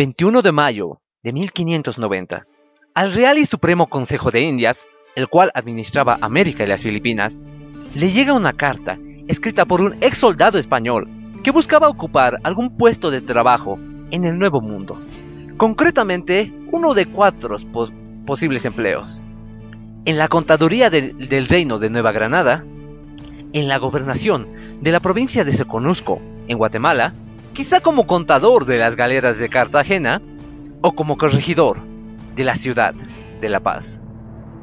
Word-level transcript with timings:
21 0.00 0.40
de 0.40 0.50
mayo 0.50 1.02
de 1.22 1.34
1590, 1.34 2.46
al 2.94 3.12
Real 3.12 3.36
y 3.36 3.44
Supremo 3.44 3.88
Consejo 3.88 4.30
de 4.30 4.40
Indias, 4.40 4.86
el 5.14 5.28
cual 5.28 5.50
administraba 5.52 6.16
América 6.22 6.64
y 6.64 6.68
las 6.68 6.84
Filipinas, 6.84 7.38
le 7.94 8.08
llega 8.08 8.32
una 8.32 8.54
carta 8.54 8.98
escrita 9.28 9.66
por 9.66 9.82
un 9.82 9.96
ex 10.00 10.16
soldado 10.16 10.56
español 10.56 11.06
que 11.44 11.50
buscaba 11.50 11.90
ocupar 11.90 12.38
algún 12.44 12.78
puesto 12.78 13.10
de 13.10 13.20
trabajo 13.20 13.78
en 14.10 14.24
el 14.24 14.38
Nuevo 14.38 14.62
Mundo, 14.62 14.98
concretamente 15.58 16.50
uno 16.72 16.94
de 16.94 17.04
cuatro 17.04 17.56
posibles 18.24 18.64
empleos. 18.64 19.22
En 20.06 20.16
la 20.16 20.28
contaduría 20.28 20.88
del, 20.88 21.46
Reino 21.46 21.78
de 21.78 21.90
Nueva 21.90 22.12
Granada, 22.12 22.64
en 23.52 23.68
la 23.68 23.76
gobernación 23.76 24.48
de 24.80 24.92
la 24.92 25.00
provincia 25.00 25.44
de 25.44 25.52
Soconusco, 25.52 26.22
en 26.48 26.56
Guatemala, 26.56 27.12
quizá 27.52 27.80
como 27.80 28.06
contador 28.06 28.64
de 28.64 28.78
las 28.78 28.96
galeras 28.96 29.38
de 29.38 29.48
Cartagena 29.48 30.22
o 30.82 30.92
como 30.92 31.16
corregidor 31.16 31.82
de 32.36 32.44
la 32.44 32.54
ciudad 32.54 32.94
de 32.94 33.48
La 33.48 33.60
Paz. 33.60 34.02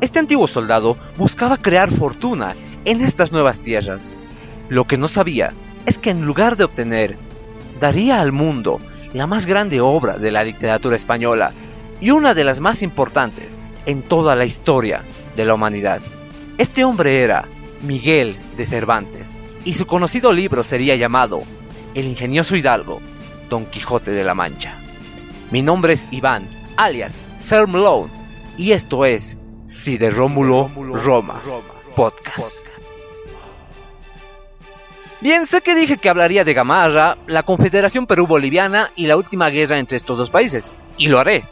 Este 0.02 0.20
antiguo 0.20 0.48
soldado 0.48 0.98
buscaba 1.18 1.58
crear 1.58 1.90
fortuna 1.90 2.56
en 2.86 3.02
estas 3.02 3.32
nuevas 3.32 3.62
tierras. 3.62 4.20
Lo 4.70 4.86
que 4.86 4.98
no 4.98 5.08
sabía 5.08 5.54
es 5.86 5.98
que 5.98 6.12
en 6.12 6.26
lugar 6.26 6.58
de 6.58 6.64
obtener, 6.64 7.18
daría 7.80 8.22
al 8.22 8.32
mundo 8.32 8.80
la 9.14 9.28
más 9.28 9.46
grande 9.46 9.82
obra 9.82 10.18
de 10.18 10.32
la 10.32 10.44
literatura 10.44 10.96
española 10.96 11.52
y 12.00 12.12
una 12.12 12.34
de 12.34 12.44
las 12.44 12.60
más 12.60 12.84
importantes 12.84 13.60
en 13.86 14.04
toda 14.04 14.36
la 14.36 14.46
historia 14.46 15.04
de 15.36 15.46
la 15.46 15.54
humanidad. 15.54 16.02
Este 16.58 16.84
hombre 16.84 17.22
era 17.24 17.48
Miguel 17.82 18.38
de 18.58 18.66
Cervantes 18.66 19.36
y 19.64 19.74
su 19.74 19.86
conocido 19.86 20.34
libro 20.34 20.64
sería 20.64 20.96
llamado 20.96 21.44
El 21.98 22.06
ingenioso 22.06 22.56
hidalgo, 22.56 23.02
Don 23.50 23.66
Quijote 23.66 24.12
de 24.12 24.24
la 24.24 24.36
Mancha. 24.36 24.78
Mi 25.50 25.64
nombre 25.64 25.94
es 25.94 26.08
Iván, 26.12 26.48
alias 26.76 27.20
Sir 27.38 27.66
Malone, 27.66 28.14
y 28.56 28.74
esto 28.74 29.04
es 29.04 29.40
Si 29.64 29.98
de 29.98 30.12
Rómulo 30.12 30.70
Roma 30.76 31.42
Podcast. 31.96 32.68
Bien, 35.22 35.48
sé 35.48 35.62
que 35.62 35.74
dije 35.74 35.98
que 35.98 36.10
hablaría 36.10 36.44
de 36.44 36.54
Gamarra, 36.54 37.18
la 37.26 37.42
Confederación 37.42 38.06
Perú-Boliviana 38.06 38.92
y 38.96 39.08
la 39.08 39.18
última 39.18 39.50
guerra 39.50 39.80
entre 39.80 39.98
estos 39.98 40.20
dos 40.20 40.30
países, 40.30 40.76
y 41.00 41.08
lo 41.08 41.20
haré, 41.20 41.46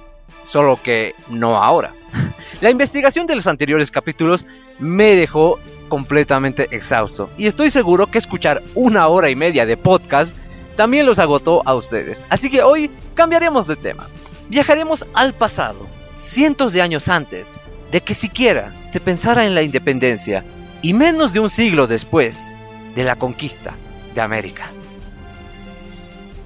solo 0.44 0.80
que 0.80 1.16
no 1.28 1.64
ahora. 1.64 1.92
La 2.62 2.70
investigación 2.70 3.26
de 3.26 3.36
los 3.36 3.48
anteriores 3.48 3.90
capítulos 3.90 4.46
me 4.78 5.16
dejó 5.16 5.60
completamente 5.88 6.68
exhausto, 6.72 7.30
y 7.38 7.48
estoy 7.48 7.72
seguro 7.72 8.08
que 8.08 8.18
escuchar 8.18 8.64
una 8.74 9.08
hora 9.08 9.30
y 9.30 9.36
media 9.36 9.66
de 9.66 9.78
podcast 9.78 10.36
también 10.76 11.06
los 11.06 11.20
agotó 11.20 11.62
a 11.66 11.74
ustedes. 11.74 12.26
Así 12.30 12.50
que 12.50 12.64
hoy 12.64 12.92
cambiaremos 13.14 13.68
de 13.68 13.76
tema. 13.76 14.08
Viajaremos 14.50 15.06
al 15.14 15.34
pasado, 15.34 15.88
cientos 16.18 16.74
de 16.74 16.82
años 16.82 17.08
antes 17.08 17.60
de 17.92 18.02
que 18.02 18.14
siquiera 18.14 18.74
se 18.90 19.00
pensara 19.00 19.46
en 19.46 19.56
la 19.56 19.62
independencia 19.62 20.44
y 20.82 20.94
menos 20.94 21.34
de 21.34 21.40
un 21.40 21.50
siglo 21.50 21.88
después 21.88 22.58
de 22.96 23.04
la 23.04 23.16
conquista 23.16 23.74
de 24.14 24.22
América. 24.22 24.70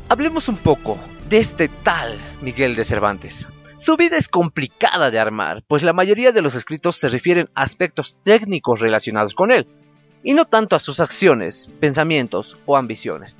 Hablemos 0.09 0.47
un 0.47 0.57
poco 0.57 0.97
de 1.27 1.39
este 1.39 1.67
tal 1.67 2.17
Miguel 2.41 2.75
de 2.75 2.83
Cervantes. 2.83 3.49
Su 3.79 3.95
vida 3.95 4.17
es 4.17 4.28
complicada 4.28 5.09
de 5.09 5.19
armar, 5.19 5.63
pues 5.66 5.84
la 5.84 5.94
mayoría 5.94 6.34
de 6.34 6.41
los 6.41 6.53
escritos 6.53 6.97
se 6.97 7.07
refieren 7.07 7.50
a 7.56 7.62
aspectos 7.62 8.19
técnicos 8.25 8.81
relacionados 8.81 9.34
con 9.34 9.53
él, 9.53 9.67
y 10.22 10.34
no 10.34 10.44
tanto 10.44 10.75
a 10.75 10.79
sus 10.79 11.00
acciones, 11.00 11.72
pensamientos 11.79 12.57
o 12.66 12.75
ambiciones. 12.75 13.38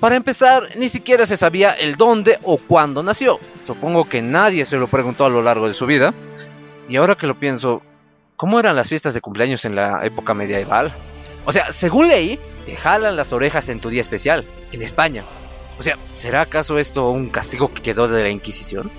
Para 0.00 0.16
empezar, 0.16 0.62
ni 0.76 0.88
siquiera 0.88 1.26
se 1.26 1.36
sabía 1.36 1.72
el 1.72 1.96
dónde 1.96 2.38
o 2.42 2.56
cuándo 2.56 3.02
nació. 3.02 3.38
Supongo 3.64 4.08
que 4.08 4.22
nadie 4.22 4.64
se 4.64 4.78
lo 4.78 4.88
preguntó 4.88 5.26
a 5.26 5.30
lo 5.30 5.42
largo 5.42 5.68
de 5.68 5.74
su 5.74 5.84
vida. 5.84 6.14
Y 6.88 6.96
ahora 6.96 7.16
que 7.16 7.26
lo 7.26 7.38
pienso, 7.38 7.82
¿cómo 8.36 8.58
eran 8.58 8.76
las 8.76 8.88
fiestas 8.88 9.12
de 9.12 9.20
cumpleaños 9.20 9.66
en 9.66 9.76
la 9.76 10.06
época 10.06 10.32
medieval? 10.32 10.94
O 11.44 11.52
sea, 11.52 11.70
según 11.70 12.08
leí, 12.08 12.38
te 12.64 12.76
jalan 12.76 13.14
las 13.14 13.34
orejas 13.34 13.68
en 13.68 13.80
tu 13.80 13.90
día 13.90 14.00
especial, 14.00 14.46
en 14.72 14.80
España. 14.80 15.24
O 15.78 15.82
sea, 15.82 15.98
¿será 16.14 16.42
acaso 16.42 16.78
esto 16.78 17.10
un 17.10 17.28
castigo 17.28 17.72
que 17.72 17.82
quedó 17.82 18.08
de 18.08 18.22
la 18.22 18.30
Inquisición? 18.30 18.90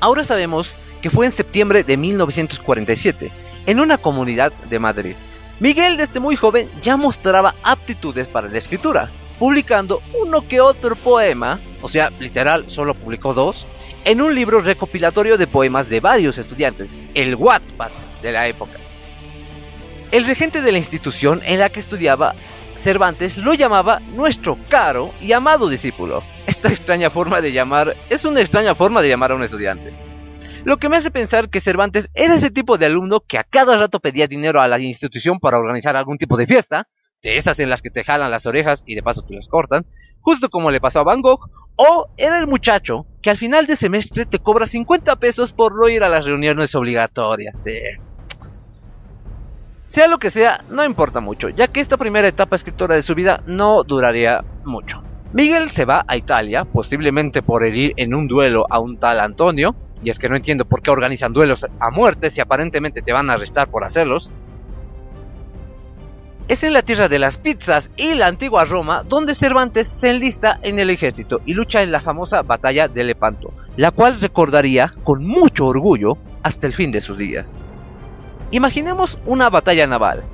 Ahora 0.00 0.22
sabemos 0.22 0.76
que 1.02 1.10
fue 1.10 1.26
en 1.26 1.32
septiembre 1.32 1.82
de 1.82 1.96
1947, 1.96 3.32
en 3.66 3.80
una 3.80 3.98
comunidad 3.98 4.52
de 4.52 4.78
Madrid. 4.78 5.16
Miguel 5.60 5.96
desde 5.96 6.20
muy 6.20 6.36
joven 6.36 6.70
ya 6.80 6.96
mostraba 6.96 7.54
aptitudes 7.64 8.28
para 8.28 8.48
la 8.48 8.58
escritura, 8.58 9.10
publicando 9.38 10.00
uno 10.20 10.46
que 10.46 10.60
otro 10.60 10.94
poema, 10.94 11.60
o 11.82 11.88
sea, 11.88 12.10
literal, 12.10 12.68
solo 12.68 12.94
publicó 12.94 13.34
dos, 13.34 13.66
en 14.04 14.20
un 14.20 14.34
libro 14.34 14.60
recopilatorio 14.60 15.36
de 15.36 15.48
poemas 15.48 15.88
de 15.88 16.00
varios 16.00 16.38
estudiantes, 16.38 17.02
el 17.14 17.34
Wattpad 17.34 17.90
de 18.22 18.32
la 18.32 18.46
época. 18.46 18.78
El 20.10 20.26
regente 20.26 20.62
de 20.62 20.72
la 20.72 20.78
institución 20.78 21.42
en 21.44 21.58
la 21.58 21.68
que 21.68 21.80
estudiaba 21.80 22.34
Cervantes 22.78 23.38
lo 23.38 23.54
llamaba 23.54 23.98
nuestro 24.14 24.56
caro 24.68 25.12
y 25.20 25.32
amado 25.32 25.68
discípulo. 25.68 26.22
Esta 26.46 26.68
extraña 26.68 27.10
forma 27.10 27.40
de 27.40 27.50
llamar 27.50 27.96
es 28.08 28.24
una 28.24 28.38
extraña 28.38 28.76
forma 28.76 29.02
de 29.02 29.08
llamar 29.08 29.32
a 29.32 29.34
un 29.34 29.42
estudiante. 29.42 29.92
Lo 30.62 30.76
que 30.76 30.88
me 30.88 30.96
hace 30.96 31.10
pensar 31.10 31.50
que 31.50 31.58
Cervantes 31.58 32.08
era 32.14 32.36
ese 32.36 32.52
tipo 32.52 32.78
de 32.78 32.86
alumno 32.86 33.18
que 33.26 33.36
a 33.36 33.42
cada 33.42 33.76
rato 33.76 33.98
pedía 33.98 34.28
dinero 34.28 34.60
a 34.60 34.68
la 34.68 34.78
institución 34.78 35.40
para 35.40 35.58
organizar 35.58 35.96
algún 35.96 36.18
tipo 36.18 36.36
de 36.36 36.46
fiesta, 36.46 36.88
de 37.20 37.36
esas 37.36 37.58
en 37.58 37.68
las 37.68 37.82
que 37.82 37.90
te 37.90 38.04
jalan 38.04 38.30
las 38.30 38.46
orejas 38.46 38.84
y 38.86 38.94
de 38.94 39.02
paso 39.02 39.22
te 39.22 39.34
las 39.34 39.48
cortan, 39.48 39.84
justo 40.20 40.48
como 40.48 40.70
le 40.70 40.80
pasó 40.80 41.00
a 41.00 41.04
Van 41.04 41.20
Gogh, 41.20 41.50
o 41.74 42.06
era 42.16 42.38
el 42.38 42.46
muchacho 42.46 43.06
que 43.22 43.30
al 43.30 43.36
final 43.36 43.66
de 43.66 43.74
semestre 43.74 44.24
te 44.24 44.38
cobra 44.38 44.68
50 44.68 45.16
pesos 45.16 45.52
por 45.52 45.74
no 45.74 45.88
ir 45.88 46.04
a 46.04 46.08
las 46.08 46.26
reuniones 46.26 46.76
obligatorias. 46.76 47.66
Sea 49.88 50.06
lo 50.06 50.18
que 50.18 50.30
sea, 50.30 50.62
no 50.68 50.84
importa 50.84 51.20
mucho, 51.20 51.48
ya 51.48 51.66
que 51.66 51.80
esta 51.80 51.96
primera 51.96 52.28
etapa 52.28 52.56
escritora 52.56 52.94
de 52.94 53.00
su 53.00 53.14
vida 53.14 53.42
no 53.46 53.84
duraría 53.84 54.44
mucho. 54.62 55.02
Miguel 55.32 55.70
se 55.70 55.86
va 55.86 56.04
a 56.06 56.18
Italia, 56.18 56.66
posiblemente 56.66 57.40
por 57.40 57.64
herir 57.64 57.94
en 57.96 58.14
un 58.14 58.28
duelo 58.28 58.66
a 58.68 58.80
un 58.80 58.98
tal 58.98 59.18
Antonio, 59.18 59.74
y 60.04 60.10
es 60.10 60.18
que 60.18 60.28
no 60.28 60.36
entiendo 60.36 60.66
por 60.66 60.82
qué 60.82 60.90
organizan 60.90 61.32
duelos 61.32 61.64
a 61.64 61.90
muerte 61.90 62.28
si 62.28 62.42
aparentemente 62.42 63.00
te 63.00 63.14
van 63.14 63.30
a 63.30 63.32
arrestar 63.32 63.70
por 63.70 63.82
hacerlos, 63.82 64.30
es 66.48 66.64
en 66.64 66.74
la 66.74 66.82
tierra 66.82 67.08
de 67.08 67.18
las 67.18 67.38
pizzas 67.38 67.90
y 67.96 68.14
la 68.14 68.26
antigua 68.26 68.66
Roma 68.66 69.04
donde 69.08 69.34
Cervantes 69.34 69.88
se 69.88 70.10
enlista 70.10 70.58
en 70.62 70.78
el 70.78 70.90
ejército 70.90 71.40
y 71.46 71.54
lucha 71.54 71.82
en 71.82 71.92
la 71.92 72.00
famosa 72.00 72.42
batalla 72.42 72.88
de 72.88 73.04
Lepanto, 73.04 73.54
la 73.76 73.90
cual 73.90 74.20
recordaría 74.20 74.92
con 75.02 75.24
mucho 75.24 75.66
orgullo 75.66 76.18
hasta 76.42 76.66
el 76.66 76.74
fin 76.74 76.92
de 76.92 77.00
sus 77.00 77.16
días. 77.16 77.54
Imaginemos 78.50 79.20
una 79.26 79.50
batalla 79.50 79.86
naval, 79.86 80.24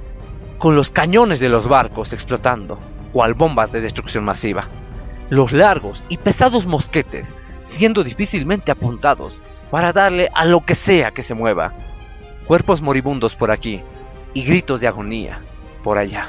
con 0.59 0.77
los 0.77 0.93
cañones 0.93 1.41
de 1.41 1.49
los 1.49 1.67
barcos 1.67 2.13
explotando, 2.13 2.79
cual 3.13 3.35
bombas 3.35 3.73
de 3.73 3.81
destrucción 3.81 4.25
masiva, 4.25 4.69
los 5.31 5.53
largos 5.53 6.05
y 6.09 6.19
pesados 6.19 6.67
mosquetes 6.67 7.35
siendo 7.65 8.05
difícilmente 8.05 8.71
apuntados 8.71 9.43
para 9.71 9.93
darle 9.93 10.29
a 10.33 10.45
lo 10.45 10.65
que 10.65 10.77
sea 10.77 11.11
que 11.11 11.25
se 11.25 11.35
mueva, 11.35 11.75
cuerpos 12.47 12.83
moribundos 12.83 13.35
por 13.35 13.51
aquí 13.51 13.83
y 14.33 14.45
gritos 14.45 14.81
de 14.81 14.87
agonía 14.87 15.41
por 15.83 15.99
allá. 15.99 16.29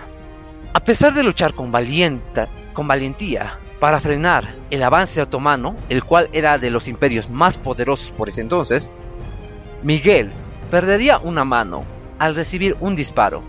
A 0.73 0.79
pesar 0.79 1.13
de 1.13 1.23
luchar 1.23 1.53
con, 1.53 1.71
con 2.73 2.87
valentía 2.87 3.59
para 3.79 3.99
frenar 3.99 4.55
el 4.71 4.81
avance 4.81 5.21
otomano, 5.21 5.75
el 5.89 6.03
cual 6.03 6.29
era 6.33 6.57
de 6.57 6.71
los 6.71 6.87
imperios 6.87 7.29
más 7.29 7.59
poderosos 7.59 8.11
por 8.11 8.29
ese 8.29 8.41
entonces, 8.41 8.89
Miguel 9.83 10.31
perdería 10.75 11.19
una 11.19 11.45
mano 11.45 11.85
al 12.19 12.35
recibir 12.35 12.75
un 12.81 12.95
disparo, 12.95 13.41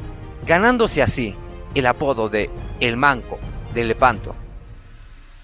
ganándose 0.46 1.02
así 1.02 1.34
el 1.75 1.87
apodo 1.87 2.28
de 2.28 2.49
El 2.78 2.96
Manco 2.96 3.40
de 3.75 3.82
Lepanto. 3.82 4.37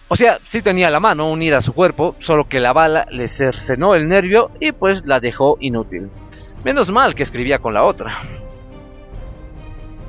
O 0.06 0.14
sea, 0.14 0.38
sí 0.44 0.62
tenía 0.62 0.90
la 0.90 1.00
mano 1.00 1.29
unida 1.29 1.56
a 1.56 1.61
su 1.61 1.73
cuerpo, 1.73 2.14
solo 2.20 2.49
que 2.49 2.61
la 2.61 2.73
bala 2.73 3.08
le 3.11 3.26
cercenó 3.26 3.96
el 3.96 4.06
nervio 4.06 4.52
y 4.61 4.70
pues 4.70 5.06
la 5.06 5.19
dejó 5.19 5.56
inútil. 5.58 6.08
Menos 6.62 6.93
mal 6.93 7.17
que 7.17 7.25
escribía 7.25 7.58
con 7.58 7.75
la 7.75 7.82
otra. 7.82 8.17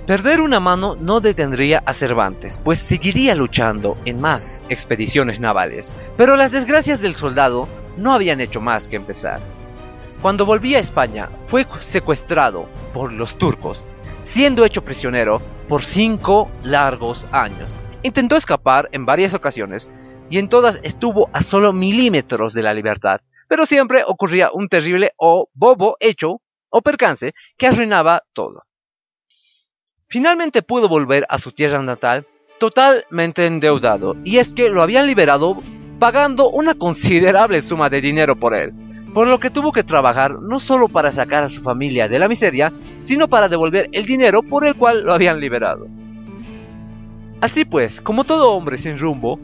Perder 0.05 0.41
una 0.41 0.59
mano 0.59 0.95
no 0.95 1.21
detendría 1.21 1.81
a 1.87 1.93
Cervantes, 1.93 2.61
pues 2.63 2.77
seguiría 2.77 3.33
luchando 3.33 3.97
en 4.05 4.21
más 4.21 4.63
expediciones 4.69 5.39
navales, 5.39 5.95
pero 6.17 6.35
las 6.35 6.51
desgracias 6.51 7.01
del 7.01 7.15
soldado 7.15 7.67
no 7.97 8.13
habían 8.13 8.41
hecho 8.41 8.61
más 8.61 8.87
que 8.87 8.95
empezar. 8.95 9.62
Cuando 10.23 10.45
volvía 10.45 10.77
a 10.77 10.79
España, 10.79 11.29
fue 11.47 11.67
secuestrado 11.81 12.69
por 12.93 13.11
los 13.11 13.37
turcos, 13.37 13.85
siendo 14.21 14.63
hecho 14.63 14.81
prisionero 14.81 15.41
por 15.67 15.83
cinco 15.83 16.49
largos 16.63 17.27
años. 17.33 17.77
Intentó 18.03 18.37
escapar 18.37 18.87
en 18.93 19.05
varias 19.05 19.33
ocasiones 19.33 19.91
y 20.29 20.37
en 20.37 20.47
todas 20.47 20.79
estuvo 20.83 21.29
a 21.33 21.41
solo 21.41 21.73
milímetros 21.73 22.53
de 22.53 22.63
la 22.63 22.73
libertad, 22.73 23.19
pero 23.49 23.65
siempre 23.65 24.01
ocurría 24.07 24.49
un 24.53 24.69
terrible 24.69 25.11
o 25.17 25.49
bobo 25.53 25.97
hecho 25.99 26.41
o 26.69 26.81
percance 26.81 27.33
que 27.57 27.67
arruinaba 27.67 28.21
todo. 28.31 28.63
Finalmente 30.07 30.61
pudo 30.61 30.87
volver 30.87 31.25
a 31.27 31.37
su 31.37 31.51
tierra 31.51 31.83
natal 31.83 32.25
totalmente 32.61 33.45
endeudado, 33.45 34.15
y 34.23 34.37
es 34.37 34.53
que 34.53 34.69
lo 34.69 34.83
habían 34.83 35.05
liberado 35.05 35.61
pagando 35.99 36.49
una 36.49 36.75
considerable 36.75 37.61
suma 37.61 37.89
de 37.89 37.99
dinero 37.99 38.37
por 38.37 38.53
él, 38.53 38.73
por 39.13 39.27
lo 39.27 39.39
que 39.39 39.49
tuvo 39.49 39.71
que 39.71 39.83
trabajar 39.83 40.39
no 40.41 40.59
solo 40.59 40.89
para 40.89 41.11
sacar 41.11 41.43
a 41.43 41.49
su 41.49 41.61
familia 41.61 42.07
de 42.07 42.19
la 42.19 42.27
miseria, 42.27 42.73
sino 43.01 43.27
para 43.27 43.49
devolver 43.49 43.89
el 43.91 44.05
dinero 44.05 44.41
por 44.41 44.65
el 44.65 44.75
cual 44.75 45.03
lo 45.03 45.13
habían 45.13 45.39
liberado. 45.39 45.87
Así 47.41 47.65
pues, 47.65 48.01
como 48.01 48.23
todo 48.23 48.53
hombre 48.53 48.77
sin 48.77 48.97
rumbo, 48.97 49.39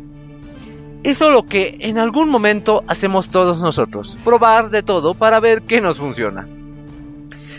hizo 1.03 1.31
lo 1.31 1.45
que 1.45 1.77
en 1.81 1.99
algún 1.99 2.29
momento 2.29 2.83
hacemos 2.87 3.29
todos 3.29 3.61
nosotros, 3.61 4.17
probar 4.23 4.69
de 4.69 4.83
todo 4.83 5.13
para 5.13 5.39
ver 5.39 5.63
qué 5.63 5.81
nos 5.81 5.99
funciona. 5.99 6.47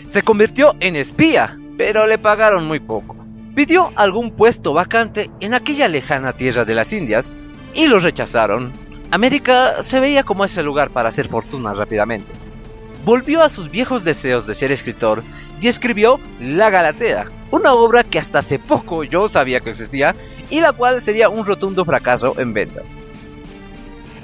Se 0.07 0.23
convirtió 0.23 0.75
en 0.79 0.95
espía, 0.95 1.57
pero 1.77 2.07
le 2.07 2.17
pagaron 2.17 2.67
muy 2.67 2.79
poco. 2.79 3.15
Pidió 3.55 3.91
algún 3.95 4.31
puesto 4.31 4.73
vacante 4.73 5.29
en 5.39 5.53
aquella 5.53 5.87
lejana 5.87 6.33
tierra 6.33 6.65
de 6.65 6.75
las 6.75 6.93
Indias 6.93 7.31
y 7.73 7.87
lo 7.87 7.99
rechazaron. 7.99 8.71
América 9.11 9.83
se 9.83 9.99
veía 9.99 10.23
como 10.23 10.45
ese 10.45 10.63
lugar 10.63 10.89
para 10.89 11.09
hacer 11.09 11.27
fortuna 11.27 11.73
rápidamente. 11.73 12.31
Volvió 13.03 13.43
a 13.43 13.49
sus 13.49 13.69
viejos 13.69 14.05
deseos 14.05 14.47
de 14.47 14.53
ser 14.53 14.71
escritor 14.71 15.23
y 15.59 15.67
escribió 15.67 16.17
La 16.39 16.69
Galatea, 16.69 17.25
una 17.51 17.73
obra 17.73 18.05
que 18.05 18.19
hasta 18.19 18.39
hace 18.39 18.57
poco 18.57 19.03
yo 19.03 19.27
sabía 19.27 19.59
que 19.59 19.71
existía 19.71 20.15
y 20.49 20.61
la 20.61 20.71
cual 20.71 21.01
sería 21.01 21.27
un 21.27 21.45
rotundo 21.45 21.83
fracaso 21.83 22.35
en 22.39 22.53
ventas. 22.53 22.97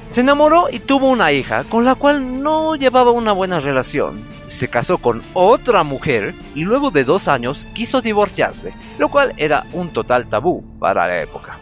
Se 0.10 0.22
enamoró 0.22 0.68
y 0.72 0.80
tuvo 0.80 1.10
una 1.10 1.34
hija 1.34 1.66
con 1.66 1.84
la 1.84 1.96
cual 1.96 2.42
no 2.42 2.76
llevaba 2.76 3.12
una 3.12 3.34
buena 3.34 3.60
relación. 3.60 4.24
Se 4.46 4.70
casó 4.70 5.00
con 5.00 5.22
otra 5.34 5.84
mujer 5.84 6.34
y 6.56 6.62
luego 6.62 6.92
de 6.92 7.04
dos 7.04 7.28
años 7.28 7.68
quiso 7.74 8.02
divorciarse, 8.02 8.72
lo 8.98 9.10
cual 9.10 9.34
era 9.36 9.66
un 9.74 9.92
total 9.92 10.30
tabú 10.30 10.64
para 10.80 11.08
la 11.08 11.22
época. 11.22 11.60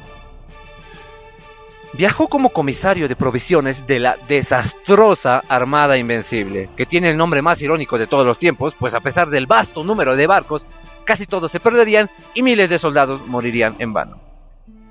Viajó 1.97 2.27
como 2.27 2.49
comisario 2.49 3.07
de 3.07 3.15
provisiones 3.15 3.87
de 3.87 4.01
la 4.01 4.17
desastrosa 4.27 5.41
Armada 5.47 5.95
Invencible, 5.97 6.69
que 6.75 6.85
tiene 6.85 7.09
el 7.09 7.15
nombre 7.15 7.41
más 7.41 7.61
irónico 7.61 7.97
de 7.97 8.05
todos 8.05 8.25
los 8.25 8.37
tiempos, 8.37 8.75
pues 8.77 8.93
a 8.93 8.99
pesar 8.99 9.29
del 9.29 9.47
vasto 9.47 9.81
número 9.81 10.17
de 10.17 10.27
barcos, 10.27 10.67
casi 11.05 11.25
todos 11.25 11.53
se 11.53 11.61
perderían 11.61 12.09
y 12.33 12.43
miles 12.43 12.69
de 12.69 12.79
soldados 12.79 13.25
morirían 13.25 13.77
en 13.79 13.93
vano. 13.93 14.19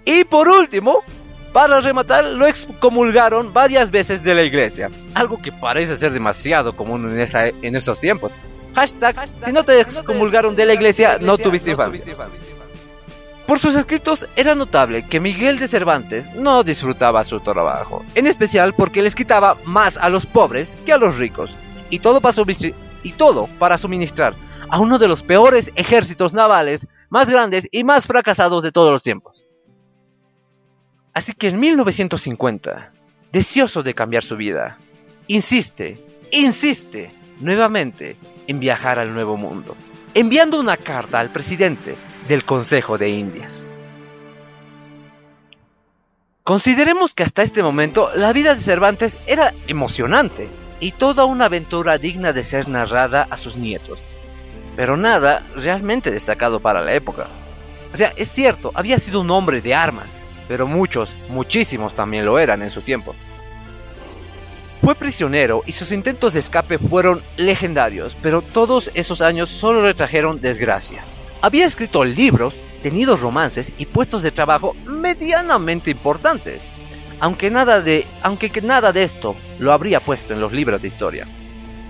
Y 0.06 0.24
por 0.24 0.48
último, 0.48 1.00
para 1.52 1.78
rematar, 1.82 2.24
lo 2.24 2.46
excomulgaron 2.46 3.52
varias 3.52 3.90
veces 3.90 4.22
de 4.22 4.34
la 4.34 4.42
iglesia, 4.42 4.90
algo 5.12 5.42
que 5.42 5.52
parece 5.52 5.98
ser 5.98 6.12
demasiado 6.12 6.74
común 6.74 7.10
en, 7.10 7.26
en 7.62 7.76
estos 7.76 8.00
tiempos. 8.00 8.40
Hashtag, 8.74 9.28
si 9.40 9.52
no 9.52 9.62
te 9.62 9.78
excomulgaron 9.78 10.56
de 10.56 10.64
la 10.64 10.72
iglesia, 10.72 11.18
no 11.20 11.36
tuviste 11.36 11.72
infancia. 11.72 12.16
Por 13.46 13.58
sus 13.58 13.74
escritos 13.74 14.26
era 14.36 14.54
notable 14.54 15.06
que 15.06 15.20
Miguel 15.20 15.58
de 15.58 15.68
Cervantes 15.68 16.32
no 16.34 16.62
disfrutaba 16.62 17.24
su 17.24 17.40
trabajo, 17.40 18.02
en 18.14 18.26
especial 18.26 18.74
porque 18.74 19.02
les 19.02 19.14
quitaba 19.14 19.58
más 19.64 19.98
a 19.98 20.08
los 20.08 20.24
pobres 20.24 20.78
que 20.86 20.94
a 20.94 20.98
los 20.98 21.18
ricos, 21.18 21.58
y 21.90 21.98
todo, 21.98 22.20
y 23.02 23.12
todo 23.12 23.46
para 23.58 23.76
suministrar 23.76 24.34
a 24.70 24.80
uno 24.80 24.98
de 24.98 25.08
los 25.08 25.22
peores 25.22 25.72
ejércitos 25.74 26.32
navales 26.32 26.88
más 27.10 27.28
grandes 27.28 27.68
y 27.70 27.84
más 27.84 28.06
fracasados 28.06 28.64
de 28.64 28.72
todos 28.72 28.90
los 28.90 29.02
tiempos. 29.02 29.46
Así 31.12 31.34
que 31.34 31.48
en 31.48 31.60
1950, 31.60 32.92
deseoso 33.30 33.82
de 33.82 33.94
cambiar 33.94 34.22
su 34.22 34.36
vida, 34.36 34.78
insiste, 35.28 35.98
insiste 36.32 37.12
nuevamente 37.40 38.16
en 38.46 38.58
viajar 38.58 38.98
al 38.98 39.12
Nuevo 39.12 39.36
Mundo, 39.36 39.76
enviando 40.14 40.58
una 40.58 40.78
carta 40.78 41.20
al 41.20 41.28
presidente 41.28 41.94
del 42.28 42.44
Consejo 42.44 42.98
de 42.98 43.10
Indias. 43.10 43.66
Consideremos 46.42 47.14
que 47.14 47.22
hasta 47.22 47.42
este 47.42 47.62
momento 47.62 48.10
la 48.14 48.32
vida 48.32 48.54
de 48.54 48.60
Cervantes 48.60 49.18
era 49.26 49.54
emocionante 49.66 50.50
y 50.80 50.92
toda 50.92 51.24
una 51.24 51.46
aventura 51.46 51.96
digna 51.96 52.32
de 52.32 52.42
ser 52.42 52.68
narrada 52.68 53.26
a 53.30 53.36
sus 53.36 53.56
nietos, 53.56 54.04
pero 54.76 54.96
nada 54.96 55.46
realmente 55.56 56.10
destacado 56.10 56.60
para 56.60 56.82
la 56.82 56.94
época. 56.94 57.28
O 57.92 57.96
sea, 57.96 58.12
es 58.16 58.28
cierto, 58.28 58.72
había 58.74 58.98
sido 58.98 59.20
un 59.20 59.30
hombre 59.30 59.62
de 59.62 59.74
armas, 59.74 60.22
pero 60.46 60.66
muchos, 60.66 61.16
muchísimos 61.30 61.94
también 61.94 62.26
lo 62.26 62.38
eran 62.38 62.60
en 62.62 62.70
su 62.70 62.82
tiempo. 62.82 63.14
Fue 64.82 64.94
prisionero 64.94 65.62
y 65.64 65.72
sus 65.72 65.92
intentos 65.92 66.34
de 66.34 66.40
escape 66.40 66.76
fueron 66.76 67.22
legendarios, 67.38 68.18
pero 68.20 68.42
todos 68.42 68.90
esos 68.92 69.22
años 69.22 69.48
solo 69.48 69.80
le 69.80 69.94
trajeron 69.94 70.42
desgracia. 70.42 71.02
Había 71.44 71.66
escrito 71.66 72.06
libros, 72.06 72.64
tenido 72.82 73.18
romances 73.18 73.74
y 73.76 73.84
puestos 73.84 74.22
de 74.22 74.30
trabajo 74.30 74.72
medianamente 74.86 75.90
importantes, 75.90 76.70
aunque 77.20 77.50
nada 77.50 77.82
de, 77.82 78.06
aunque 78.22 78.62
nada 78.62 78.94
de 78.94 79.02
esto 79.02 79.36
lo 79.58 79.74
habría 79.74 80.00
puesto 80.00 80.32
en 80.32 80.40
los 80.40 80.54
libros 80.54 80.80
de 80.80 80.88
historia. 80.88 81.28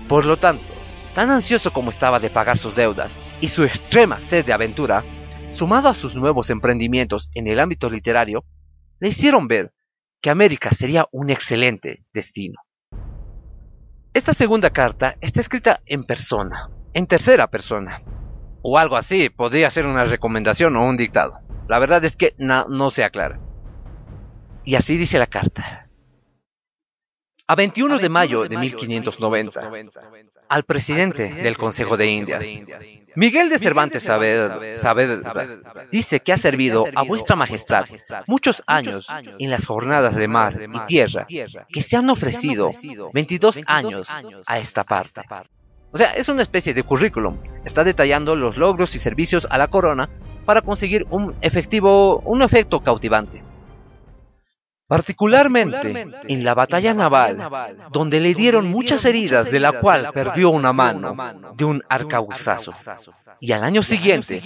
Por 0.09 0.25
lo 0.25 0.35
tanto, 0.35 0.73
tan 1.13 1.31
ansioso 1.31 1.71
como 1.71 1.89
estaba 1.89 2.19
de 2.19 2.29
pagar 2.29 2.57
sus 2.57 2.75
deudas 2.75 3.21
y 3.39 3.47
su 3.47 3.63
extrema 3.63 4.19
sed 4.19 4.43
de 4.43 4.51
aventura, 4.51 5.05
sumado 5.51 5.87
a 5.87 5.93
sus 5.93 6.17
nuevos 6.17 6.49
emprendimientos 6.49 7.31
en 7.33 7.47
el 7.47 7.61
ámbito 7.61 7.89
literario, 7.89 8.43
le 8.99 9.07
hicieron 9.07 9.47
ver 9.47 9.73
que 10.19 10.31
América 10.31 10.71
sería 10.71 11.07
un 11.13 11.29
excelente 11.29 12.03
destino. 12.11 12.59
Esta 14.13 14.33
segunda 14.33 14.71
carta 14.71 15.15
está 15.21 15.39
escrita 15.39 15.79
en 15.85 16.03
persona, 16.03 16.69
en 16.93 17.07
tercera 17.07 17.47
persona, 17.47 18.01
o 18.67 18.79
algo 18.79 18.97
así, 18.97 19.29
podría 19.29 19.69
ser 19.69 19.85
una 19.85 20.05
recomendación 20.05 20.75
o 20.75 20.83
un 20.83 20.97
dictado. 20.97 21.39
La 21.67 21.77
verdad 21.77 22.03
es 22.03 22.15
que 22.15 22.33
no 22.39 22.89
se 22.89 23.03
aclara. 23.03 23.39
Y 24.63 24.73
así 24.73 24.97
dice 24.97 25.19
la 25.19 25.27
carta. 25.27 25.87
A 27.45 27.53
21 27.53 27.99
de 27.99 28.09
mayo 28.09 28.47
de 28.47 28.57
1590, 28.57 29.71
al 30.49 30.63
presidente 30.63 31.31
del 31.31 31.57
Consejo 31.59 31.95
de 31.95 32.07
Indias. 32.07 32.59
Miguel 33.13 33.49
de 33.49 33.59
Cervantes 33.59 34.01
Saavedra 34.01 34.59
dice 35.91 36.21
que 36.21 36.33
ha 36.33 36.37
servido 36.37 36.85
a 36.95 37.03
vuestra 37.03 37.35
majestad 37.35 37.85
muchos 38.25 38.63
años 38.65 39.05
en 39.37 39.51
las 39.51 39.67
jornadas 39.67 40.15
de 40.15 40.27
mar 40.27 40.59
y 40.73 40.79
tierra 40.87 41.27
que 41.71 41.83
se 41.83 41.97
han 41.97 42.09
ofrecido 42.09 42.71
22 43.13 43.61
años 43.67 44.09
a 44.47 44.57
esta 44.57 44.83
parte. 44.83 45.21
O 45.95 45.97
sea, 45.97 46.11
es 46.11 46.27
una 46.27 46.41
especie 46.41 46.73
de 46.73 46.83
currículum. 46.83 47.37
Está 47.63 47.85
detallando 47.85 48.35
los 48.35 48.57
logros 48.57 48.93
y 48.95 48.99
servicios 48.99 49.47
a 49.49 49.57
la 49.57 49.69
corona 49.69 50.09
para 50.45 50.59
conseguir 50.59 51.07
un 51.09 51.33
efectivo, 51.39 52.19
un 52.19 52.41
efecto 52.41 52.81
cautivante. 52.81 53.41
Particularmente 54.87 56.05
en 56.27 56.43
la 56.43 56.53
batalla 56.53 56.93
naval, 56.93 57.49
donde 57.93 58.19
le 58.19 58.33
dieron 58.33 58.67
muchas 58.67 59.05
heridas 59.05 59.49
de 59.51 59.61
la 59.61 59.71
cual 59.71 60.09
perdió 60.13 60.49
una 60.49 60.73
mano 60.73 61.15
de 61.55 61.63
un 61.63 61.81
arcabuzazo. 61.87 62.73
Y 63.39 63.53
al 63.53 63.63
año 63.63 63.81
siguiente 63.81 64.41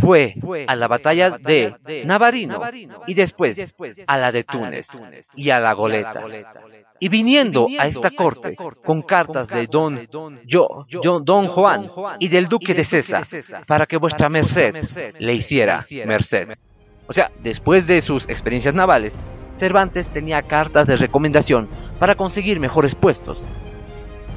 fue 0.00 0.36
a 0.68 0.76
la 0.76 0.86
batalla 0.86 1.30
de 1.30 2.04
Navarino 2.06 2.62
y 3.08 3.14
después 3.14 3.74
a 4.06 4.18
la 4.18 4.30
de 4.30 4.44
Túnez 4.44 4.90
y 5.34 5.50
a 5.50 5.58
la 5.58 5.72
Goleta. 5.72 6.22
Y 7.02 7.08
viniendo 7.08 7.66
a 7.80 7.88
esta 7.88 8.12
corte 8.12 8.54
con 8.84 9.02
cartas 9.02 9.48
de 9.48 9.66
don, 9.66 9.98
yo, 10.46 10.86
don 11.24 11.48
Juan 11.48 11.88
y 12.20 12.28
del 12.28 12.46
duque 12.46 12.74
de 12.74 12.84
César 12.84 13.26
para 13.66 13.86
que 13.86 13.96
vuestra 13.96 14.28
merced 14.28 14.76
le 15.18 15.34
hiciera 15.34 15.84
merced. 16.06 16.50
O 17.08 17.12
sea, 17.12 17.32
después 17.42 17.88
de 17.88 18.00
sus 18.02 18.28
experiencias 18.28 18.76
navales, 18.76 19.18
Cervantes 19.52 20.12
tenía 20.12 20.42
cartas 20.42 20.86
de 20.86 20.94
recomendación 20.94 21.68
para 21.98 22.14
conseguir 22.14 22.60
mejores 22.60 22.94
puestos. 22.94 23.46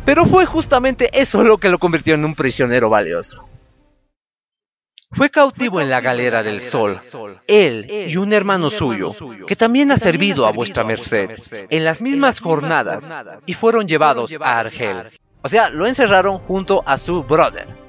Pero 0.04 0.26
fue 0.26 0.48
justamente 0.48 1.12
eso 1.14 1.44
lo 1.44 1.60
que 1.60 1.70
lo 1.70 1.78
convirtió 1.78 2.16
en 2.16 2.26
un 2.26 2.34
prisionero 2.34 2.90
valioso. 2.90 3.48
Fue 5.16 5.30
cautivo 5.30 5.80
en 5.80 5.90
la 5.90 6.02
galera 6.02 6.44
del 6.44 6.60
sol, 6.60 6.98
él 7.48 7.88
y 7.90 8.18
un 8.18 8.34
hermano 8.34 8.70
suyo, 8.70 9.08
que 9.48 9.56
también 9.56 9.90
ha 9.92 9.98
servido 9.98 10.46
a 10.46 10.52
vuestra 10.52 10.84
merced, 10.84 11.30
en 11.70 11.86
las 11.86 12.02
mismas 12.02 12.42
jornadas, 12.42 13.10
y 13.46 13.54
fueron 13.54 13.88
llevados 13.88 14.38
a 14.42 14.60
Argel. 14.60 15.10
O 15.42 15.48
sea, 15.48 15.70
lo 15.70 15.88
encerraron 15.88 16.40
junto 16.40 16.84
a 16.86 16.98
su 16.98 17.24
brother, 17.24 17.85